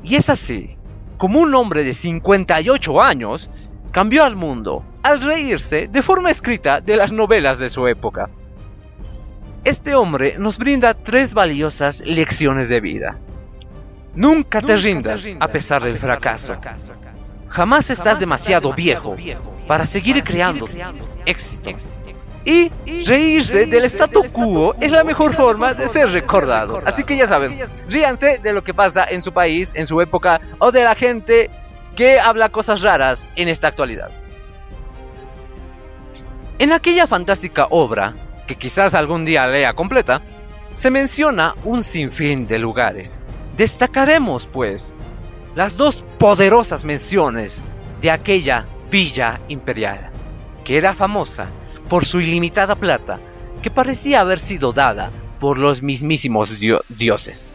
Y 0.04 0.14
es 0.14 0.30
así, 0.30 0.76
como 1.16 1.40
un 1.40 1.52
hombre 1.56 1.82
de 1.82 1.92
58 1.92 3.02
años, 3.02 3.50
cambió 3.90 4.22
al 4.22 4.36
mundo 4.36 4.84
al 5.02 5.22
reírse 5.22 5.88
de 5.88 6.02
forma 6.02 6.30
escrita 6.30 6.80
de 6.80 6.96
las 6.96 7.12
novelas 7.12 7.58
de 7.58 7.68
su 7.68 7.88
época. 7.88 8.30
Este 9.64 9.96
hombre 9.96 10.36
nos 10.38 10.58
brinda 10.58 10.94
tres 10.94 11.34
valiosas 11.34 12.00
lecciones 12.06 12.68
de 12.68 12.80
vida. 12.80 13.18
Nunca 14.14 14.60
te 14.60 14.76
rindas 14.76 15.34
a 15.40 15.48
pesar 15.48 15.82
del 15.82 15.98
fracaso. 15.98 16.54
Jamás 17.48 17.90
estás 17.90 18.20
demasiado 18.20 18.72
viejo 18.72 19.16
para 19.66 19.84
seguir 19.84 20.22
creando 20.22 20.68
éxito 21.24 21.70
y 22.46 22.70
reírse 23.04 23.66
del 23.66 23.84
statu 23.86 24.22
quo 24.32 24.76
es 24.80 24.92
la 24.92 25.02
mejor 25.02 25.34
forma 25.34 25.74
de 25.74 25.88
ser 25.88 26.10
recordado. 26.10 26.80
Así 26.86 27.02
que 27.02 27.16
ya 27.16 27.26
saben, 27.26 27.58
ríanse 27.88 28.38
de 28.38 28.52
lo 28.52 28.62
que 28.62 28.72
pasa 28.72 29.04
en 29.04 29.20
su 29.20 29.32
país, 29.32 29.72
en 29.74 29.84
su 29.84 30.00
época, 30.00 30.40
o 30.60 30.70
de 30.70 30.84
la 30.84 30.94
gente 30.94 31.50
que 31.96 32.20
habla 32.20 32.48
cosas 32.48 32.82
raras 32.82 33.28
en 33.34 33.48
esta 33.48 33.66
actualidad. 33.66 34.12
En 36.60 36.72
aquella 36.72 37.08
fantástica 37.08 37.66
obra, 37.70 38.14
que 38.46 38.54
quizás 38.54 38.94
algún 38.94 39.24
día 39.24 39.48
lea 39.48 39.74
completa, 39.74 40.22
se 40.74 40.92
menciona 40.92 41.56
un 41.64 41.82
sinfín 41.82 42.46
de 42.46 42.60
lugares. 42.60 43.20
Destacaremos, 43.56 44.46
pues, 44.46 44.94
las 45.56 45.76
dos 45.76 46.04
poderosas 46.18 46.84
menciones 46.84 47.64
de 48.00 48.12
aquella 48.12 48.68
villa 48.88 49.40
imperial, 49.48 50.12
que 50.64 50.76
era 50.76 50.94
famosa 50.94 51.50
por 51.88 52.04
su 52.04 52.20
ilimitada 52.20 52.74
plata, 52.74 53.20
que 53.62 53.70
parecía 53.70 54.20
haber 54.20 54.38
sido 54.38 54.72
dada 54.72 55.10
por 55.38 55.58
los 55.58 55.82
mismísimos 55.82 56.58
dioses. 56.88 57.52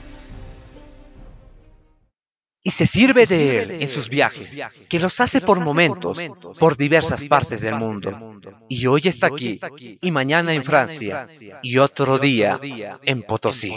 Y 2.64 2.70
se 2.70 2.86
sirve 2.86 3.26
de 3.26 3.64
él 3.64 3.72
en 3.72 3.88
sus 3.88 4.08
viajes, 4.08 4.64
que 4.88 5.00
los 5.00 5.20
hace 5.20 5.42
por 5.42 5.60
momentos, 5.62 6.20
por 6.60 6.78
diversas 6.78 7.26
partes 7.26 7.62
del 7.62 7.76
mundo. 7.76 8.36
Y 8.70 8.86
hoy 8.86 9.02
está 9.06 9.28
aquí, 9.28 9.60
y 10.00 10.12
mañana 10.12 10.54
en 10.54 10.64
Francia, 10.64 11.26
y 11.64 11.80
otro 11.80 12.20
día 12.20 12.60
en 13.04 13.24
Potosí. 13.24 13.76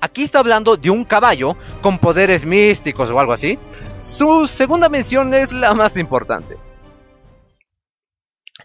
Aquí 0.00 0.24
está 0.24 0.40
hablando 0.40 0.76
de 0.76 0.90
un 0.90 1.04
caballo 1.04 1.56
con 1.80 1.98
poderes 1.98 2.44
místicos 2.44 3.10
o 3.10 3.18
algo 3.18 3.32
así. 3.32 3.58
Su 3.98 4.46
segunda 4.46 4.88
mención 4.88 5.32
es 5.32 5.52
la 5.52 5.72
más 5.74 5.96
importante. 5.96 6.58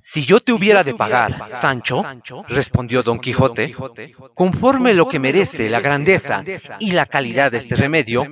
Si 0.10 0.22
yo 0.22 0.40
te 0.40 0.54
hubiera 0.54 0.86
de 0.86 0.96
pagar, 0.96 1.50
Sancho, 1.52 2.02
respondió 2.48 3.04
don 3.04 3.20
Quijote, 3.20 3.76
conforme 4.34 4.94
lo 4.94 5.10
que 5.10 5.20
merece 5.20 5.70
la 5.70 5.82
grandeza 5.82 6.46
y 6.80 6.94
la 6.94 7.06
calidad 7.06 7.52
de 7.52 7.58
este 7.58 7.76
remedio, 7.76 8.26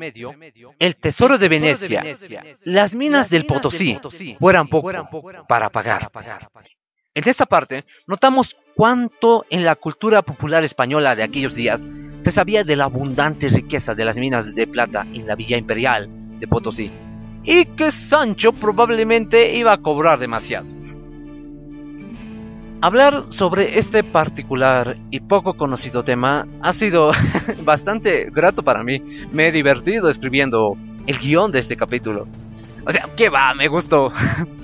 el 0.80 0.96
tesoro 0.96 1.38
de 1.38 1.50
Venecia, 1.50 2.02
las 2.64 2.96
minas 2.96 3.30
del 3.30 3.46
Potosí, 3.46 4.00
fueran 4.40 4.70
poco 4.70 4.90
para 5.50 5.70
pagar. 5.70 6.08
En 7.14 7.28
esta 7.28 7.46
parte, 7.46 7.84
notamos 8.08 8.56
cuánto 8.74 9.46
en 9.50 9.66
la 9.66 9.76
cultura 9.76 10.22
popular 10.22 10.64
española 10.64 11.14
de 11.14 11.24
aquellos 11.24 11.56
días 11.56 11.86
se 12.22 12.32
sabía 12.32 12.64
de 12.64 12.78
la 12.78 12.86
abundante 12.86 13.50
riqueza 13.50 13.96
de 13.96 14.06
las 14.06 14.18
minas 14.18 14.56
de 14.56 14.66
plata 14.66 15.02
en 15.14 15.28
la 15.28 15.36
villa 15.36 15.58
imperial 15.58 16.08
de 16.40 16.48
Potosí, 16.48 16.90
y 17.44 17.66
que 17.66 17.92
Sancho 17.92 18.54
probablemente 18.54 19.58
iba 19.58 19.74
a 19.74 19.82
cobrar 19.82 20.20
demasiado. 20.20 20.74
Hablar 22.86 23.24
sobre 23.24 23.80
este 23.80 24.04
particular 24.04 24.96
y 25.10 25.20
poco 25.20 25.56
conocido 25.56 26.04
tema 26.04 26.48
ha 26.62 26.72
sido 26.72 27.10
bastante 27.64 28.30
grato 28.30 28.62
para 28.62 28.84
mí. 28.84 29.02
Me 29.32 29.48
he 29.48 29.52
divertido 29.52 30.08
escribiendo 30.08 30.78
el 31.08 31.18
guion 31.18 31.52
de 31.52 31.58
este 31.58 31.78
capítulo. 31.78 32.28
O 32.86 32.92
sea, 32.92 33.10
¿qué 33.18 33.30
va? 33.30 33.56
Me 33.56 33.70
gustó. 33.70 34.12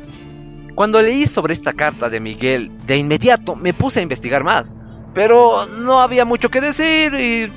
Cuando 0.76 1.02
leí 1.02 1.26
sobre 1.26 1.54
esta 1.54 1.74
carta 1.74 2.10
de 2.12 2.20
Miguel, 2.20 2.70
de 2.86 2.98
inmediato 2.98 3.56
me 3.56 3.74
puse 3.74 4.02
a 4.02 4.04
investigar 4.04 4.44
más. 4.44 4.78
pero 5.16 5.66
no 5.80 6.00
había 6.00 6.24
mucho 6.24 6.50
que 6.50 6.62
decir 6.62 7.12
y 7.16 7.52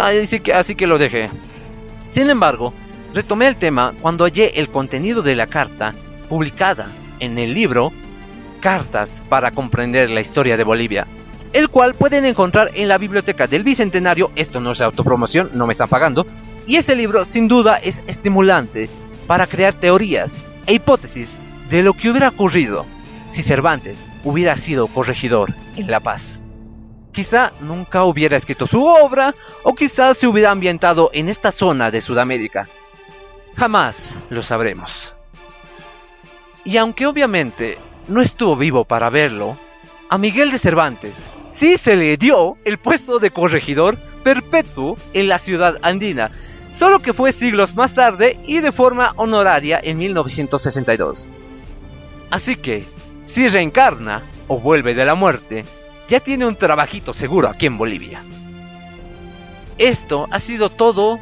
así 0.00 0.40
que, 0.40 0.52
así 0.52 0.74
que 0.74 0.88
lo 0.88 0.98
dejé. 0.98 1.30
Sin 2.08 2.30
embargo, 2.30 2.74
retomé 3.14 3.46
el 3.46 3.58
tema 3.58 3.94
cuando 4.02 4.24
hallé 4.24 4.58
el 4.58 4.70
contenido 4.70 5.22
de 5.22 5.36
la 5.36 5.46
carta 5.46 5.94
publicada 6.28 6.90
en 7.20 7.38
el 7.38 7.54
libro 7.54 7.92
Cartas 8.60 9.24
para 9.28 9.50
comprender 9.50 10.10
la 10.10 10.20
historia 10.20 10.56
de 10.56 10.64
Bolivia, 10.64 11.06
el 11.52 11.68
cual 11.68 11.94
pueden 11.94 12.24
encontrar 12.24 12.70
en 12.74 12.88
la 12.88 12.98
biblioteca 12.98 13.46
del 13.46 13.64
Bicentenario, 13.64 14.30
esto 14.36 14.60
no 14.60 14.72
es 14.72 14.80
autopromoción, 14.80 15.50
no 15.54 15.66
me 15.66 15.72
están 15.72 15.88
pagando, 15.88 16.26
y 16.66 16.76
ese 16.76 16.94
libro 16.94 17.24
sin 17.24 17.48
duda 17.48 17.76
es 17.76 18.02
estimulante 18.06 18.88
para 19.26 19.46
crear 19.46 19.74
teorías 19.74 20.42
e 20.66 20.74
hipótesis 20.74 21.36
de 21.68 21.82
lo 21.82 21.94
que 21.94 22.10
hubiera 22.10 22.28
ocurrido 22.28 22.86
si 23.26 23.42
Cervantes 23.42 24.08
hubiera 24.24 24.56
sido 24.56 24.88
corregidor 24.88 25.54
en 25.76 25.90
La 25.90 26.00
Paz. 26.00 26.40
Quizá 27.12 27.52
nunca 27.60 28.04
hubiera 28.04 28.36
escrito 28.36 28.66
su 28.66 28.84
obra 28.84 29.34
o 29.62 29.74
quizás 29.74 30.18
se 30.18 30.26
hubiera 30.26 30.50
ambientado 30.50 31.10
en 31.12 31.28
esta 31.28 31.50
zona 31.50 31.90
de 31.90 32.00
Sudamérica. 32.00 32.68
Jamás 33.56 34.18
lo 34.30 34.42
sabremos. 34.42 35.16
Y 36.64 36.76
aunque 36.76 37.06
obviamente 37.06 37.78
no 38.08 38.20
estuvo 38.20 38.56
vivo 38.56 38.84
para 38.84 39.10
verlo, 39.10 39.56
a 40.08 40.18
Miguel 40.18 40.50
de 40.50 40.58
Cervantes 40.58 41.30
sí 41.46 41.76
se 41.76 41.96
le 41.96 42.16
dio 42.16 42.56
el 42.64 42.78
puesto 42.78 43.18
de 43.18 43.30
corregidor 43.30 43.98
perpetuo 44.24 44.96
en 45.12 45.28
la 45.28 45.38
ciudad 45.38 45.78
andina, 45.82 46.30
solo 46.72 47.00
que 47.00 47.12
fue 47.12 47.32
siglos 47.32 47.76
más 47.76 47.94
tarde 47.94 48.38
y 48.46 48.60
de 48.60 48.72
forma 48.72 49.12
honoraria 49.16 49.80
en 49.82 49.98
1962. 49.98 51.28
Así 52.30 52.56
que, 52.56 52.84
si 53.24 53.48
reencarna 53.48 54.24
o 54.48 54.60
vuelve 54.60 54.94
de 54.94 55.04
la 55.04 55.14
muerte, 55.14 55.64
ya 56.08 56.20
tiene 56.20 56.46
un 56.46 56.56
trabajito 56.56 57.12
seguro 57.12 57.48
aquí 57.48 57.66
en 57.66 57.78
Bolivia. 57.78 58.22
Esto 59.78 60.26
ha 60.30 60.40
sido 60.40 60.70
todo 60.70 61.18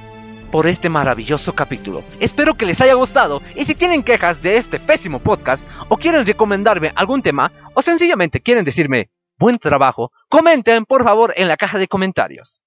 por 0.50 0.66
este 0.66 0.88
maravilloso 0.88 1.54
capítulo. 1.54 2.02
Espero 2.20 2.54
que 2.54 2.66
les 2.66 2.80
haya 2.80 2.94
gustado 2.94 3.42
y 3.54 3.64
si 3.64 3.74
tienen 3.74 4.02
quejas 4.02 4.42
de 4.42 4.56
este 4.56 4.80
pésimo 4.80 5.18
podcast 5.18 5.68
o 5.88 5.96
quieren 5.96 6.26
recomendarme 6.26 6.92
algún 6.94 7.22
tema 7.22 7.52
o 7.74 7.82
sencillamente 7.82 8.40
quieren 8.40 8.64
decirme 8.64 9.11
buen 9.38 9.58
trabajo, 9.58 10.12
comenten 10.28 10.84
por 10.84 11.04
favor 11.04 11.32
en 11.37 11.48
la 11.48 11.56
caja 11.56 11.78
de 11.78 11.88
comentarios. 11.88 12.62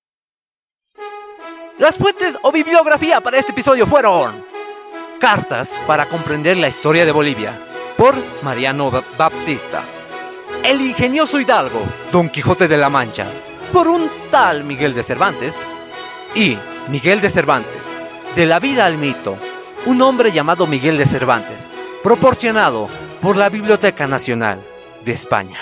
Las 1.77 1.97
fuentes 1.97 2.37
o 2.43 2.51
bibliografía 2.51 3.21
para 3.21 3.37
este 3.37 3.51
episodio 3.51 3.87
fueron 3.87 4.45
Cartas 5.19 5.79
para 5.85 6.07
comprender 6.07 6.57
la 6.57 6.67
historia 6.67 7.05
de 7.05 7.11
Bolivia 7.11 7.59
por 7.97 8.15
Mariano 8.43 8.91
Baptista. 9.17 9.83
El 10.63 10.81
ingenioso 10.81 11.39
hidalgo, 11.39 11.81
Don 12.11 12.29
Quijote 12.29 12.67
de 12.67 12.77
la 12.77 12.89
Mancha, 12.89 13.27
por 13.71 13.87
un 13.87 14.09
tal 14.29 14.63
Miguel 14.63 14.93
de 14.93 15.03
Cervantes, 15.03 15.65
y 16.35 16.57
Miguel 16.89 17.21
de 17.21 17.29
Cervantes, 17.29 17.99
de 18.35 18.45
la 18.45 18.59
vida 18.59 18.85
al 18.85 18.97
mito, 18.97 19.37
un 19.85 20.01
hombre 20.01 20.31
llamado 20.31 20.67
Miguel 20.67 20.97
de 20.97 21.05
Cervantes, 21.05 21.69
proporcionado 22.03 22.87
por 23.19 23.37
la 23.37 23.49
Biblioteca 23.49 24.07
Nacional 24.07 24.65
de 25.03 25.11
España. 25.11 25.59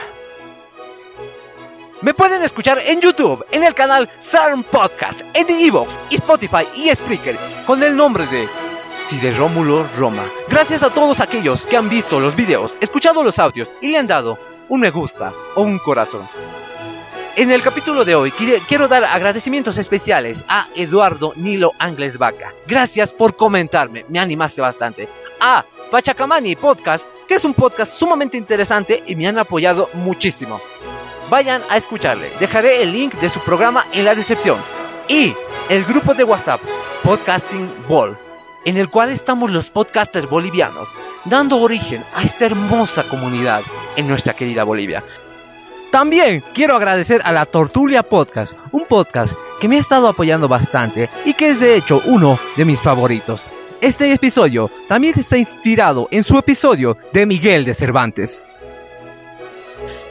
Me 2.01 2.13
pueden 2.13 2.41
escuchar 2.43 2.79
en 2.85 3.01
YouTube, 3.01 3.45
en 3.51 3.63
el 3.63 3.73
canal 3.73 4.09
Sarm 4.19 4.63
Podcast, 4.63 5.21
en 5.33 5.49
Evox, 5.49 5.99
Spotify 6.11 6.65
y 6.75 6.89
Spreaker, 6.95 7.37
con 7.65 7.83
el 7.83 7.95
nombre 7.95 8.25
de 8.27 8.47
Si 9.01 9.17
de 9.17 9.31
Rómulo 9.33 9.85
Roma. 9.97 10.23
Gracias 10.47 10.83
a 10.83 10.93
todos 10.93 11.19
aquellos 11.19 11.65
que 11.65 11.75
han 11.75 11.89
visto 11.89 12.19
los 12.21 12.35
videos, 12.35 12.77
escuchado 12.79 13.23
los 13.23 13.39
audios 13.39 13.75
y 13.81 13.89
le 13.89 13.97
han 13.97 14.07
dado 14.07 14.39
un 14.69 14.79
me 14.79 14.91
gusta 14.91 15.33
o 15.55 15.63
un 15.63 15.79
corazón. 15.79 16.27
En 17.39 17.51
el 17.51 17.61
capítulo 17.61 18.03
de 18.03 18.15
hoy 18.15 18.31
quiero 18.31 18.89
dar 18.89 19.05
agradecimientos 19.05 19.77
especiales 19.77 20.43
a 20.49 20.67
Eduardo 20.75 21.31
Nilo 21.37 21.71
Angles 21.79 22.17
Vaca. 22.17 22.53
Gracias 22.67 23.13
por 23.13 23.37
comentarme, 23.37 24.05
me 24.09 24.19
animaste 24.19 24.59
bastante. 24.59 25.07
A 25.39 25.63
Pachacamani 25.89 26.57
Podcast, 26.57 27.07
que 27.29 27.35
es 27.35 27.45
un 27.45 27.53
podcast 27.53 27.93
sumamente 27.93 28.35
interesante 28.35 29.01
y 29.07 29.15
me 29.15 29.25
han 29.25 29.37
apoyado 29.37 29.89
muchísimo. 29.93 30.59
Vayan 31.29 31.61
a 31.69 31.77
escucharle, 31.77 32.29
dejaré 32.41 32.83
el 32.83 32.91
link 32.91 33.13
de 33.13 33.29
su 33.29 33.39
programa 33.39 33.85
en 33.93 34.03
la 34.03 34.15
descripción. 34.15 34.59
Y 35.07 35.33
el 35.69 35.85
grupo 35.85 36.13
de 36.13 36.25
WhatsApp, 36.25 36.59
Podcasting 37.03 37.87
Ball 37.87 38.19
en 38.65 38.75
el 38.75 38.89
cual 38.89 39.11
estamos 39.11 39.49
los 39.49 39.69
podcasters 39.69 40.29
bolivianos, 40.29 40.89
dando 41.23 41.61
origen 41.61 42.03
a 42.13 42.23
esta 42.23 42.45
hermosa 42.45 43.07
comunidad 43.07 43.61
en 43.95 44.09
nuestra 44.09 44.35
querida 44.35 44.65
Bolivia. 44.65 45.05
También 45.91 46.43
quiero 46.53 46.75
agradecer 46.75 47.21
a 47.25 47.31
la 47.31 47.45
Tortulia 47.45 48.03
Podcast, 48.03 48.53
un 48.71 48.85
podcast 48.85 49.33
que 49.59 49.67
me 49.67 49.77
ha 49.77 49.79
estado 49.79 50.07
apoyando 50.07 50.47
bastante 50.47 51.09
y 51.25 51.33
que 51.33 51.49
es 51.49 51.59
de 51.59 51.75
hecho 51.75 52.01
uno 52.05 52.39
de 52.55 52.65
mis 52.65 52.79
favoritos. 52.81 53.49
Este 53.81 54.13
episodio 54.13 54.69
también 54.87 55.17
está 55.17 55.37
inspirado 55.37 56.07
en 56.11 56.23
su 56.23 56.37
episodio 56.37 56.97
de 57.11 57.25
Miguel 57.25 57.65
de 57.65 57.73
Cervantes. 57.73 58.47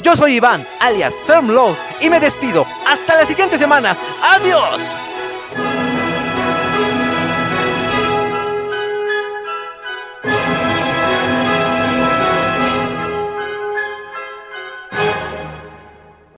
Yo 0.02 0.16
soy 0.16 0.36
Iván, 0.36 0.66
alias 0.80 1.14
Sermlo, 1.14 1.76
y 2.00 2.10
me 2.10 2.18
despido. 2.18 2.66
Hasta 2.86 3.16
la 3.16 3.26
siguiente 3.26 3.58
semana. 3.58 3.96
¡Adiós! 4.22 4.96